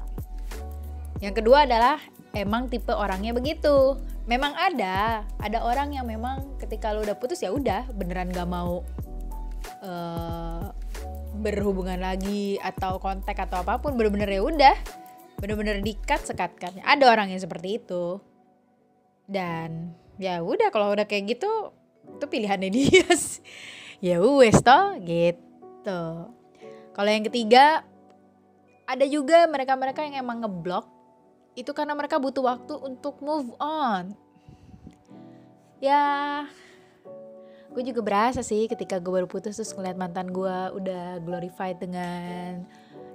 Yang 1.21 1.45
kedua 1.45 1.69
adalah 1.69 2.01
emang 2.33 2.65
tipe 2.65 2.89
orangnya 2.89 3.37
begitu. 3.37 4.01
Memang 4.29 4.53
ada, 4.53 5.25
ada 5.41 5.59
orang 5.65 5.97
yang 5.97 6.05
memang 6.05 6.57
ketika 6.61 6.93
lo 6.93 7.01
udah 7.01 7.17
putus 7.17 7.41
ya 7.41 7.49
udah 7.49 7.89
beneran 7.93 8.29
gak 8.29 8.45
mau 8.45 8.85
eh, 9.81 10.65
berhubungan 11.41 11.97
lagi 11.97 12.61
atau 12.61 13.01
kontak 13.01 13.39
atau 13.39 13.65
apa 13.65 13.81
pun 13.81 13.97
bener-bener 13.97 14.29
ya 14.29 14.41
udah 14.45 14.77
bener-bener 15.41 15.81
dikat 15.81 16.21
sekatkan. 16.21 16.77
Ada 16.85 17.09
orang 17.09 17.33
yang 17.33 17.41
seperti 17.41 17.81
itu 17.81 18.21
dan 19.31 19.95
ya 20.19 20.43
udah 20.43 20.69
kalau 20.69 20.93
udah 20.93 21.07
kayak 21.07 21.39
gitu 21.39 21.49
itu 22.17 22.25
pilihannya 22.27 22.69
dia 22.75 23.07
sih. 23.15 23.41
ya 24.01 24.17
wes 24.19 24.57
toh 24.59 24.97
gitu 25.01 26.03
kalau 26.91 27.09
yang 27.09 27.23
ketiga 27.25 27.85
ada 28.83 29.05
juga 29.07 29.47
mereka-mereka 29.47 30.03
yang 30.03 30.25
emang 30.25 30.43
ngeblok 30.43 30.85
itu 31.55 31.71
karena 31.75 31.91
mereka 31.91 32.15
butuh 32.17 32.43
waktu 32.43 32.73
untuk 32.79 33.19
move 33.19 33.51
on. 33.59 34.15
Ya 35.81 36.45
gue 37.71 37.83
juga 37.87 38.03
berasa 38.03 38.43
sih 38.43 38.67
ketika 38.67 38.99
gue 38.99 39.11
baru 39.11 39.27
putus 39.31 39.55
terus 39.55 39.71
ngeliat 39.71 39.95
mantan 39.95 40.27
gue 40.35 40.57
udah 40.75 41.23
glorified 41.23 41.79
dengan 41.79 42.67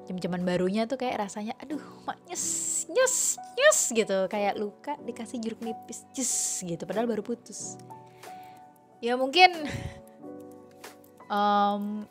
jam-jaman 0.09 0.49
barunya 0.49 0.89
tuh 0.89 0.97
kayak 0.97 1.29
rasanya 1.29 1.53
aduh 1.61 1.83
mak 2.09 2.17
nyes 2.29 2.87
nyes 2.93 3.37
nyes 3.57 3.81
gitu. 3.93 4.19
Kayak 4.29 4.61
luka 4.61 4.97
dikasih 5.05 5.41
jeruk 5.41 5.61
nipis 5.65 6.05
nyes 6.13 6.33
gitu. 6.65 6.83
Padahal 6.85 7.09
baru 7.09 7.25
putus. 7.25 7.81
Ya 9.01 9.17
mungkin 9.17 9.53
um, 11.29 12.05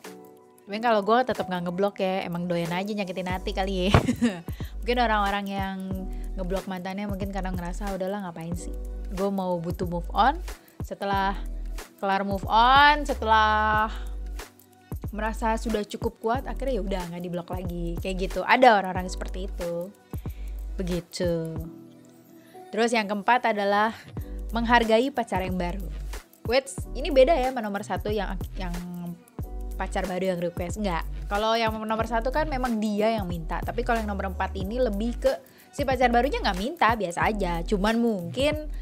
Mungkin 0.66 0.82
kalau 0.82 0.98
gue 1.06 1.18
tetap 1.22 1.46
nggak 1.46 1.62
ngeblok 1.62 2.02
ya, 2.02 2.26
emang 2.26 2.50
doyan 2.50 2.74
aja 2.74 2.90
nyakitin 2.90 3.30
hati 3.30 3.54
kali 3.54 3.86
ya. 3.86 3.94
mungkin 4.82 4.98
orang-orang 4.98 5.46
yang 5.46 5.78
ngeblok 6.36 6.68
mantannya 6.68 7.08
mungkin 7.08 7.32
karena 7.32 7.50
ngerasa 7.50 7.96
udahlah 7.96 8.28
ngapain 8.28 8.52
sih. 8.52 8.72
Gue 9.12 9.32
mau 9.32 9.56
butuh 9.56 9.88
move 9.88 10.08
on. 10.12 10.36
Setelah 10.84 11.34
kelar 11.96 12.22
move 12.22 12.44
on, 12.46 13.02
setelah 13.08 13.88
merasa 15.10 15.56
sudah 15.56 15.80
cukup 15.82 16.20
kuat, 16.20 16.42
akhirnya 16.44 16.78
ya 16.78 16.82
udah 16.84 17.02
nggak 17.08 17.22
diblok 17.24 17.48
lagi. 17.50 17.96
Kayak 17.98 18.16
gitu. 18.28 18.40
Ada 18.44 18.84
orang-orang 18.84 19.08
seperti 19.08 19.48
itu. 19.48 19.88
Begitu. 20.76 21.56
Terus 22.68 22.92
yang 22.92 23.08
keempat 23.08 23.56
adalah 23.56 23.96
menghargai 24.52 25.08
pacar 25.08 25.40
yang 25.40 25.56
baru. 25.56 25.88
Wait, 26.46 26.70
ini 26.94 27.10
beda 27.10 27.34
ya 27.34 27.50
sama 27.50 27.64
nomor 27.64 27.82
satu 27.82 28.12
yang 28.12 28.38
yang 28.54 28.70
pacar 29.76 30.08
baru 30.08 30.34
yang 30.34 30.40
request 30.40 30.80
nggak 30.80 31.04
kalau 31.28 31.52
yang 31.52 31.70
nomor 31.76 32.08
satu 32.08 32.32
kan 32.32 32.48
memang 32.48 32.80
dia 32.80 33.12
yang 33.12 33.28
minta 33.28 33.60
tapi 33.60 33.84
kalau 33.84 34.00
yang 34.00 34.08
nomor 34.08 34.32
empat 34.32 34.56
ini 34.56 34.80
lebih 34.80 35.20
ke 35.20 35.32
si 35.76 35.84
pacar 35.84 36.08
barunya 36.08 36.40
nggak 36.40 36.56
minta 36.56 36.96
biasa 36.96 37.28
aja. 37.28 37.60
Cuman 37.60 38.00
mungkin 38.00 38.72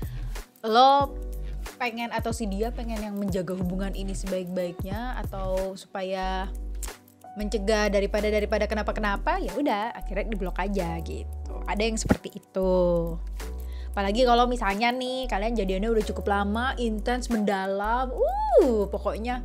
lo 0.63 1.19
pengen 1.75 2.15
atau 2.15 2.31
si 2.31 2.47
dia 2.47 2.71
pengen 2.71 3.03
yang 3.03 3.19
menjaga 3.19 3.59
hubungan 3.59 3.91
ini 3.99 4.15
sebaik-baiknya 4.15 5.19
atau 5.27 5.75
supaya 5.75 6.47
mencegah 7.35 7.91
daripada 7.91 8.31
daripada 8.31 8.71
kenapa 8.71 8.95
kenapa 8.95 9.43
ya 9.43 9.51
udah 9.59 9.91
akhirnya 9.91 10.31
diblok 10.31 10.55
aja 10.63 10.95
gitu. 11.03 11.55
Ada 11.67 11.83
yang 11.83 11.99
seperti 11.99 12.31
itu. 12.31 12.73
Apalagi 13.91 14.23
kalau 14.23 14.47
misalnya 14.47 14.95
nih 14.95 15.27
kalian 15.27 15.59
jadiannya 15.59 15.91
udah 15.91 16.05
cukup 16.07 16.31
lama 16.31 16.79
intens 16.79 17.27
mendalam 17.27 18.15
uh 18.15 18.87
pokoknya 18.87 19.43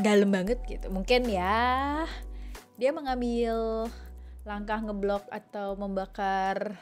dalam 0.00 0.32
banget 0.32 0.64
gitu. 0.64 0.88
Mungkin 0.88 1.28
ya 1.28 2.08
dia 2.80 2.88
mengambil 2.96 3.84
langkah 4.46 4.78
ngeblok 4.78 5.26
atau 5.26 5.74
membakar 5.74 6.78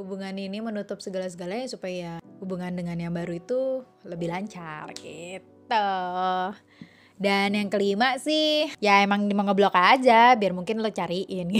hubungan 0.00 0.32
ini 0.32 0.64
menutup 0.64 0.96
segala-segalanya 0.96 1.68
supaya 1.68 2.10
hubungan 2.40 2.72
dengan 2.72 2.96
yang 2.96 3.12
baru 3.12 3.36
itu 3.36 3.84
lebih 4.08 4.32
lancar 4.32 4.88
gitu. 4.96 5.92
Dan 7.14 7.54
yang 7.54 7.68
kelima 7.68 8.16
sih 8.16 8.66
ya 8.80 9.04
emang 9.04 9.28
mau 9.36 9.44
ngeblok 9.44 9.76
aja 9.76 10.32
biar 10.34 10.56
mungkin 10.56 10.80
lo 10.80 10.88
cariin. 10.88 11.52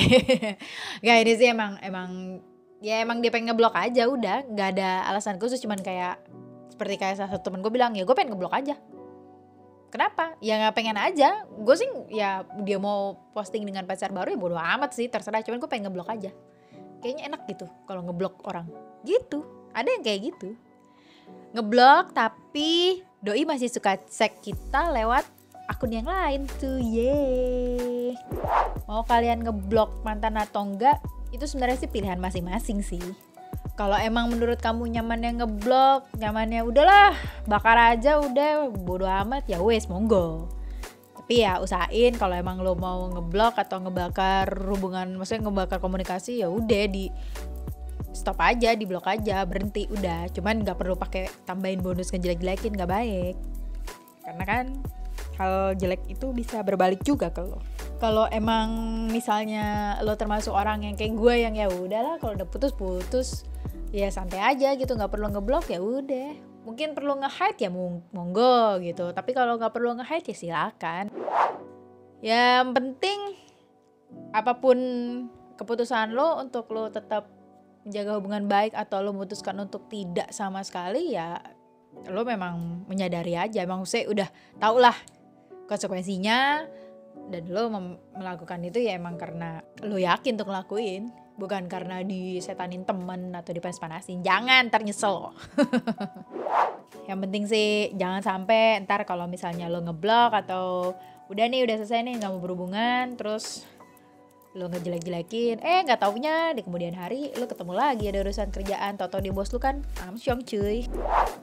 Gak 1.04 1.16
ini 1.20 1.32
sih 1.36 1.52
emang 1.52 1.76
emang 1.84 2.40
ya 2.80 3.04
emang 3.04 3.20
dia 3.20 3.28
pengen 3.28 3.52
ngeblok 3.52 3.76
aja 3.76 4.08
udah. 4.08 4.48
Nggak 4.50 4.68
ada 4.80 5.04
alasan 5.12 5.36
khusus 5.36 5.60
cuman 5.60 5.84
kayak 5.84 6.16
seperti 6.72 6.98
kayak 6.98 7.20
salah 7.20 7.30
satu 7.30 7.52
temen 7.52 7.62
gue 7.62 7.70
bilang 7.70 7.92
ya 7.94 8.02
gue 8.02 8.16
pengen 8.16 8.34
ngeblok 8.34 8.56
aja 8.56 8.74
Kenapa? 9.94 10.34
Ya 10.42 10.58
nggak 10.58 10.74
pengen 10.74 10.98
aja. 10.98 11.46
Gue 11.54 11.78
sih 11.78 11.86
ya 12.10 12.42
dia 12.66 12.82
mau 12.82 13.14
posting 13.30 13.62
dengan 13.62 13.86
pacar 13.86 14.10
baru 14.10 14.34
ya 14.34 14.38
bodo 14.42 14.58
amat 14.58 14.90
sih 14.90 15.06
terserah. 15.06 15.38
Cuman 15.46 15.62
gue 15.62 15.70
pengen 15.70 15.86
ngeblok 15.86 16.10
aja. 16.10 16.34
Kayaknya 16.98 17.22
enak 17.30 17.46
gitu 17.46 17.70
kalau 17.86 18.02
ngeblok 18.02 18.42
orang. 18.42 18.66
Gitu. 19.06 19.46
Ada 19.70 19.94
yang 19.94 20.02
kayak 20.02 20.20
gitu. 20.34 20.58
Ngeblok 21.54 22.10
tapi 22.10 23.06
doi 23.22 23.46
masih 23.46 23.70
suka 23.70 23.94
cek 23.94 24.42
kita 24.42 24.90
lewat 24.90 25.22
akun 25.70 25.94
yang 25.94 26.10
lain 26.10 26.50
tuh. 26.58 26.82
Yeay. 26.82 28.18
Mau 28.90 29.06
kalian 29.06 29.46
ngeblok 29.46 30.02
mantan 30.02 30.34
atau 30.42 30.66
enggak? 30.66 30.98
Itu 31.30 31.46
sebenarnya 31.46 31.86
sih 31.86 31.90
pilihan 31.90 32.18
masing-masing 32.18 32.82
sih 32.82 33.33
kalau 33.74 33.98
emang 33.98 34.30
menurut 34.30 34.62
kamu 34.62 34.86
nyamannya 34.86 35.42
ngeblok 35.42 36.06
nyamannya 36.14 36.62
udahlah 36.62 37.18
bakar 37.50 37.98
aja 37.98 38.22
udah 38.22 38.70
bodo 38.70 39.02
amat 39.06 39.50
ya 39.50 39.58
wes 39.58 39.90
monggo. 39.90 40.46
Tapi 41.18 41.42
ya 41.42 41.58
usahain 41.58 42.14
kalau 42.14 42.38
emang 42.38 42.62
lo 42.62 42.78
mau 42.78 43.10
ngeblok 43.10 43.58
atau 43.58 43.82
ngebakar 43.82 44.46
hubungan 44.70 45.18
maksudnya 45.18 45.50
ngebakar 45.50 45.82
komunikasi 45.82 46.44
ya 46.44 46.52
udah 46.52 46.84
di 46.86 47.10
stop 48.14 48.38
aja 48.38 48.78
di 48.78 48.86
blok 48.86 49.10
aja 49.10 49.42
berhenti 49.42 49.90
udah. 49.90 50.30
Cuman 50.30 50.62
nggak 50.62 50.78
perlu 50.78 50.94
pakai 50.94 51.26
tambahin 51.42 51.82
bonus 51.82 52.14
ngejelek-jelekin 52.14 52.78
nggak 52.78 52.90
baik. 52.92 53.34
Karena 54.22 54.44
kan 54.46 54.64
hal 55.34 55.74
jelek 55.74 56.06
itu 56.06 56.30
bisa 56.30 56.62
berbalik 56.62 57.02
juga 57.02 57.34
ke 57.34 57.42
lo. 57.42 57.58
Kalau 57.98 58.30
emang 58.30 58.70
misalnya 59.10 59.98
lo 60.06 60.14
termasuk 60.14 60.54
orang 60.54 60.86
yang 60.86 60.94
kayak 60.94 61.18
gue 61.18 61.34
yang 61.42 61.54
ya 61.58 61.66
udahlah 61.66 62.22
kalau 62.22 62.38
udah 62.38 62.46
putus 62.46 62.70
putus 62.70 63.42
ya 63.94 64.10
santai 64.10 64.42
aja 64.42 64.74
gitu 64.74 64.98
nggak 64.98 65.14
perlu 65.14 65.30
ngeblok 65.30 65.70
ya 65.70 65.78
udah. 65.78 66.34
Mungkin 66.66 66.98
perlu 66.98 67.14
nge-hide 67.22 67.60
ya 67.62 67.70
monggo 68.10 68.82
gitu. 68.82 69.14
Tapi 69.14 69.30
kalau 69.30 69.54
nggak 69.54 69.70
perlu 69.70 69.94
nge-hide 70.02 70.34
ya 70.34 70.36
silakan. 70.36 71.14
Yang 72.18 72.66
penting 72.74 73.20
apa 74.34 74.58
pun 74.58 74.78
keputusan 75.54 76.10
lo 76.10 76.42
untuk 76.42 76.66
lo 76.74 76.90
tetap 76.90 77.30
menjaga 77.86 78.18
hubungan 78.18 78.50
baik 78.50 78.74
atau 78.74 78.98
lo 78.98 79.14
memutuskan 79.14 79.54
untuk 79.62 79.86
tidak 79.86 80.34
sama 80.34 80.64
sekali 80.66 81.14
ya 81.14 81.38
lo 82.10 82.26
memang 82.26 82.82
menyadari 82.90 83.38
aja. 83.38 83.62
Emang 83.62 83.86
saya 83.86 84.10
udah 84.10 84.26
tau 84.58 84.82
lah 84.82 84.96
konsekuensinya 85.70 86.66
dan 87.30 87.42
lo 87.46 87.70
melakukan 88.18 88.58
itu 88.66 88.82
ya 88.82 88.98
emang 88.98 89.14
karena 89.14 89.62
lo 89.86 89.94
yakin 89.94 90.34
untuk 90.34 90.50
ngelakuin 90.50 91.23
bukan 91.34 91.66
karena 91.66 92.00
disetanin 92.06 92.86
temen 92.86 93.34
atau 93.34 93.50
dipanas-panasin 93.50 94.22
jangan 94.22 94.70
ternyesel 94.70 95.34
yang 97.10 97.18
penting 97.20 97.44
sih 97.50 97.90
jangan 97.98 98.22
sampai 98.22 98.80
ntar 98.86 99.02
kalau 99.04 99.26
misalnya 99.26 99.66
lo 99.66 99.82
ngeblok 99.82 100.32
atau 100.46 100.94
udah 101.28 101.44
nih 101.50 101.66
udah 101.66 101.76
selesai 101.82 102.06
nih 102.06 102.14
nggak 102.22 102.30
mau 102.32 102.42
berhubungan 102.42 103.16
terus 103.18 103.66
lo 104.54 104.70
ngejelek-jelekin. 104.70 105.58
Eh 105.66 105.82
nggak 105.82 105.98
taunya 105.98 106.54
di 106.54 106.62
kemudian 106.62 106.94
hari 106.94 107.34
lo 107.34 107.50
ketemu 107.50 107.74
lagi 107.74 108.06
ada 108.06 108.22
urusan 108.22 108.54
kerjaan. 108.54 108.94
Atau 108.94 109.18
di 109.18 109.34
bos 109.34 109.50
lo 109.50 109.58
kan 109.58 109.82
amsyong 110.06 110.46
cuy. 110.46 110.86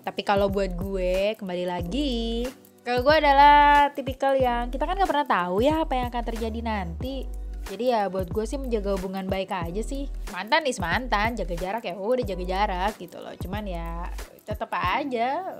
Tapi 0.07 0.21
kalau 0.23 0.47
buat 0.47 0.79
gue 0.79 1.35
kembali 1.35 1.65
lagi 1.67 2.47
kalau 2.81 3.05
gue 3.05 3.13
adalah 3.13 3.93
tipikal 3.93 4.33
yang 4.33 4.73
kita 4.73 4.89
kan 4.89 4.97
nggak 4.97 5.05
pernah 5.05 5.27
tahu 5.29 5.61
ya 5.61 5.85
apa 5.85 5.93
yang 6.01 6.09
akan 6.09 6.23
terjadi 6.33 6.59
nanti 6.65 7.29
jadi 7.71 7.85
ya 7.87 8.01
buat 8.11 8.27
gue 8.27 8.43
sih 8.43 8.59
menjaga 8.59 8.99
hubungan 8.99 9.31
baik 9.31 9.55
aja 9.55 9.79
sih. 9.79 10.11
Mantan 10.35 10.67
is 10.67 10.75
mantan 10.83 11.39
jaga 11.39 11.55
jarak 11.55 11.87
ya 11.87 11.95
udah 11.95 12.25
jaga 12.27 12.43
jarak 12.43 12.93
gitu 12.99 13.15
loh. 13.23 13.31
Cuman 13.39 13.63
ya 13.63 14.11
tetap 14.43 14.67
aja. 14.75 15.55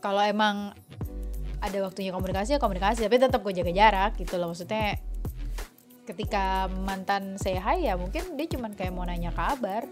Kalau 0.00 0.24
emang 0.24 0.72
ada 1.60 1.78
waktunya 1.84 2.16
komunikasi 2.16 2.56
ya 2.56 2.60
komunikasi 2.62 3.04
tapi 3.04 3.20
tetap 3.20 3.44
gue 3.44 3.52
jaga 3.52 3.72
jarak 3.76 4.16
gitu 4.16 4.40
loh. 4.40 4.56
Maksudnya 4.56 4.96
ketika 6.08 6.72
mantan 6.72 7.36
say 7.36 7.60
hi 7.60 7.84
ya 7.84 8.00
mungkin 8.00 8.40
dia 8.40 8.48
cuman 8.48 8.72
kayak 8.72 8.96
mau 8.96 9.04
nanya 9.04 9.28
kabar. 9.36 9.84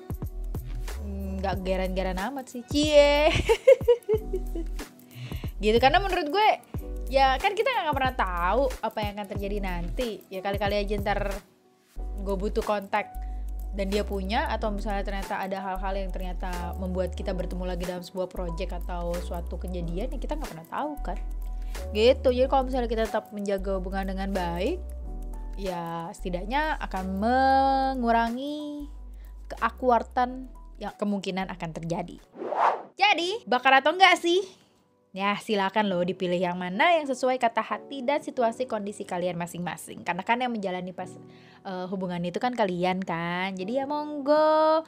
Nggak 1.05 1.61
geran-geran 1.61 2.17
amat 2.33 2.49
sih. 2.49 2.65
Cie 2.65 3.29
gitu 5.57 5.79
karena 5.81 5.99
menurut 6.05 6.29
gue 6.29 6.49
ya 7.07 7.39
kan 7.39 7.55
kita 7.55 7.71
nggak 7.71 7.97
pernah 7.97 8.15
tahu 8.15 8.63
apa 8.83 8.99
yang 9.03 9.13
akan 9.19 9.29
terjadi 9.37 9.59
nanti. 9.63 10.11
Ya 10.29 10.43
kali-kali 10.43 10.77
aja 10.77 10.95
ntar 11.01 11.21
gue 11.97 12.37
butuh 12.37 12.65
kontak 12.65 13.09
dan 13.77 13.93
dia 13.93 14.03
punya 14.03 14.49
atau 14.49 14.73
misalnya 14.73 15.05
ternyata 15.05 15.37
ada 15.37 15.61
hal-hal 15.61 15.95
yang 16.01 16.11
ternyata 16.11 16.73
membuat 16.81 17.13
kita 17.13 17.37
bertemu 17.37 17.65
lagi 17.69 17.85
dalam 17.85 18.01
sebuah 18.01 18.29
project 18.33 18.73
atau 18.85 19.13
suatu 19.21 19.61
kejadian 19.61 20.17
ya 20.17 20.19
kita 20.19 20.35
nggak 20.37 20.51
pernah 20.51 20.69
tahu 20.69 20.93
kan. 21.05 21.19
Gitu 21.93 22.29
jadi 22.33 22.49
kalau 22.49 22.65
misalnya 22.67 22.89
kita 22.89 23.05
tetap 23.05 23.31
menjaga 23.37 23.77
hubungan 23.77 24.09
dengan 24.09 24.33
baik 24.33 24.81
ya 25.57 26.13
setidaknya 26.13 26.77
akan 26.85 27.05
mengurangi 27.17 28.89
keakuartan 29.49 30.53
yang 30.77 30.93
kemungkinan 30.97 31.49
akan 31.49 31.71
terjadi. 31.73 32.17
Jadi 32.97 33.45
bakar 33.45 33.85
atau 33.85 33.93
enggak 33.93 34.17
sih 34.17 34.66
Ya 35.17 35.33
silakan 35.41 35.89
loh 35.89 36.05
dipilih 36.05 36.37
yang 36.37 36.61
mana 36.61 36.93
yang 36.93 37.09
sesuai 37.09 37.41
kata 37.41 37.65
hati 37.65 38.05
dan 38.05 38.21
situasi 38.21 38.69
kondisi 38.69 39.09
kalian 39.09 39.41
masing-masing. 39.41 40.05
Karena 40.05 40.21
kan 40.21 40.37
yang 40.37 40.53
menjalani 40.53 40.93
pas 40.93 41.09
uh, 41.65 41.89
hubungan 41.89 42.21
itu 42.21 42.37
kan 42.37 42.53
kalian 42.53 43.01
kan. 43.01 43.57
Jadi 43.57 43.81
ya 43.81 43.89
monggo 43.89 44.85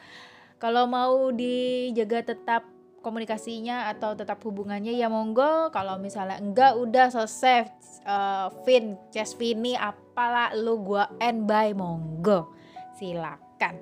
kalau 0.60 0.84
mau 0.84 1.32
dijaga 1.32 2.36
tetap 2.36 2.68
komunikasinya 3.00 3.88
atau 3.88 4.12
tetap 4.12 4.36
hubungannya 4.44 4.92
ya 4.92 5.08
monggo 5.08 5.72
kalau 5.72 5.96
misalnya 5.96 6.36
enggak 6.36 6.76
udah 6.76 7.08
selesai 7.08 7.72
uh, 8.04 8.52
Vin, 8.68 9.00
Vini 9.40 9.80
apalah 9.80 10.52
lu 10.52 10.76
gua 10.84 11.08
end 11.24 11.48
by 11.48 11.72
monggo 11.72 12.52
silakan 13.00 13.80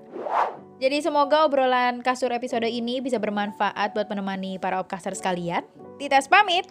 jadi 0.77 1.01
semoga 1.01 1.49
obrolan 1.49 2.05
kasur 2.05 2.33
episode 2.33 2.69
ini 2.69 3.01
bisa 3.01 3.17
bermanfaat 3.17 3.97
buat 3.97 4.09
menemani 4.09 4.61
para 4.61 4.81
opcaster 4.81 5.17
sekalian 5.17 5.65
Titas 5.97 6.29
pamit 6.29 6.69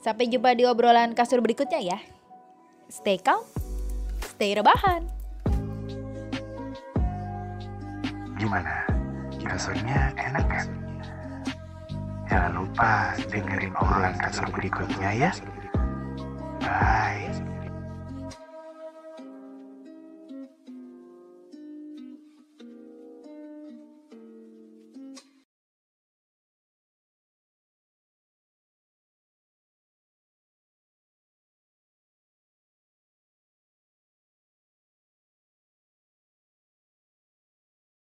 sampai 0.00 0.28
jumpa 0.32 0.56
di 0.56 0.64
obrolan 0.64 1.12
kasur 1.12 1.44
berikutnya 1.44 1.80
ya 1.80 1.98
stay 2.88 3.20
calm 3.20 3.44
stay 4.20 4.56
rebahan 4.56 5.16
Gimana? 8.36 8.84
Kasurnya 9.40 10.12
enak 10.12 10.44
kan? 10.44 10.68
Jangan 12.28 12.52
lupa 12.52 13.16
dengerin 13.32 13.72
obrolan 13.72 14.16
kasur 14.20 14.48
berikutnya 14.52 15.10
ya. 15.16 15.30
Bye. 16.60 17.55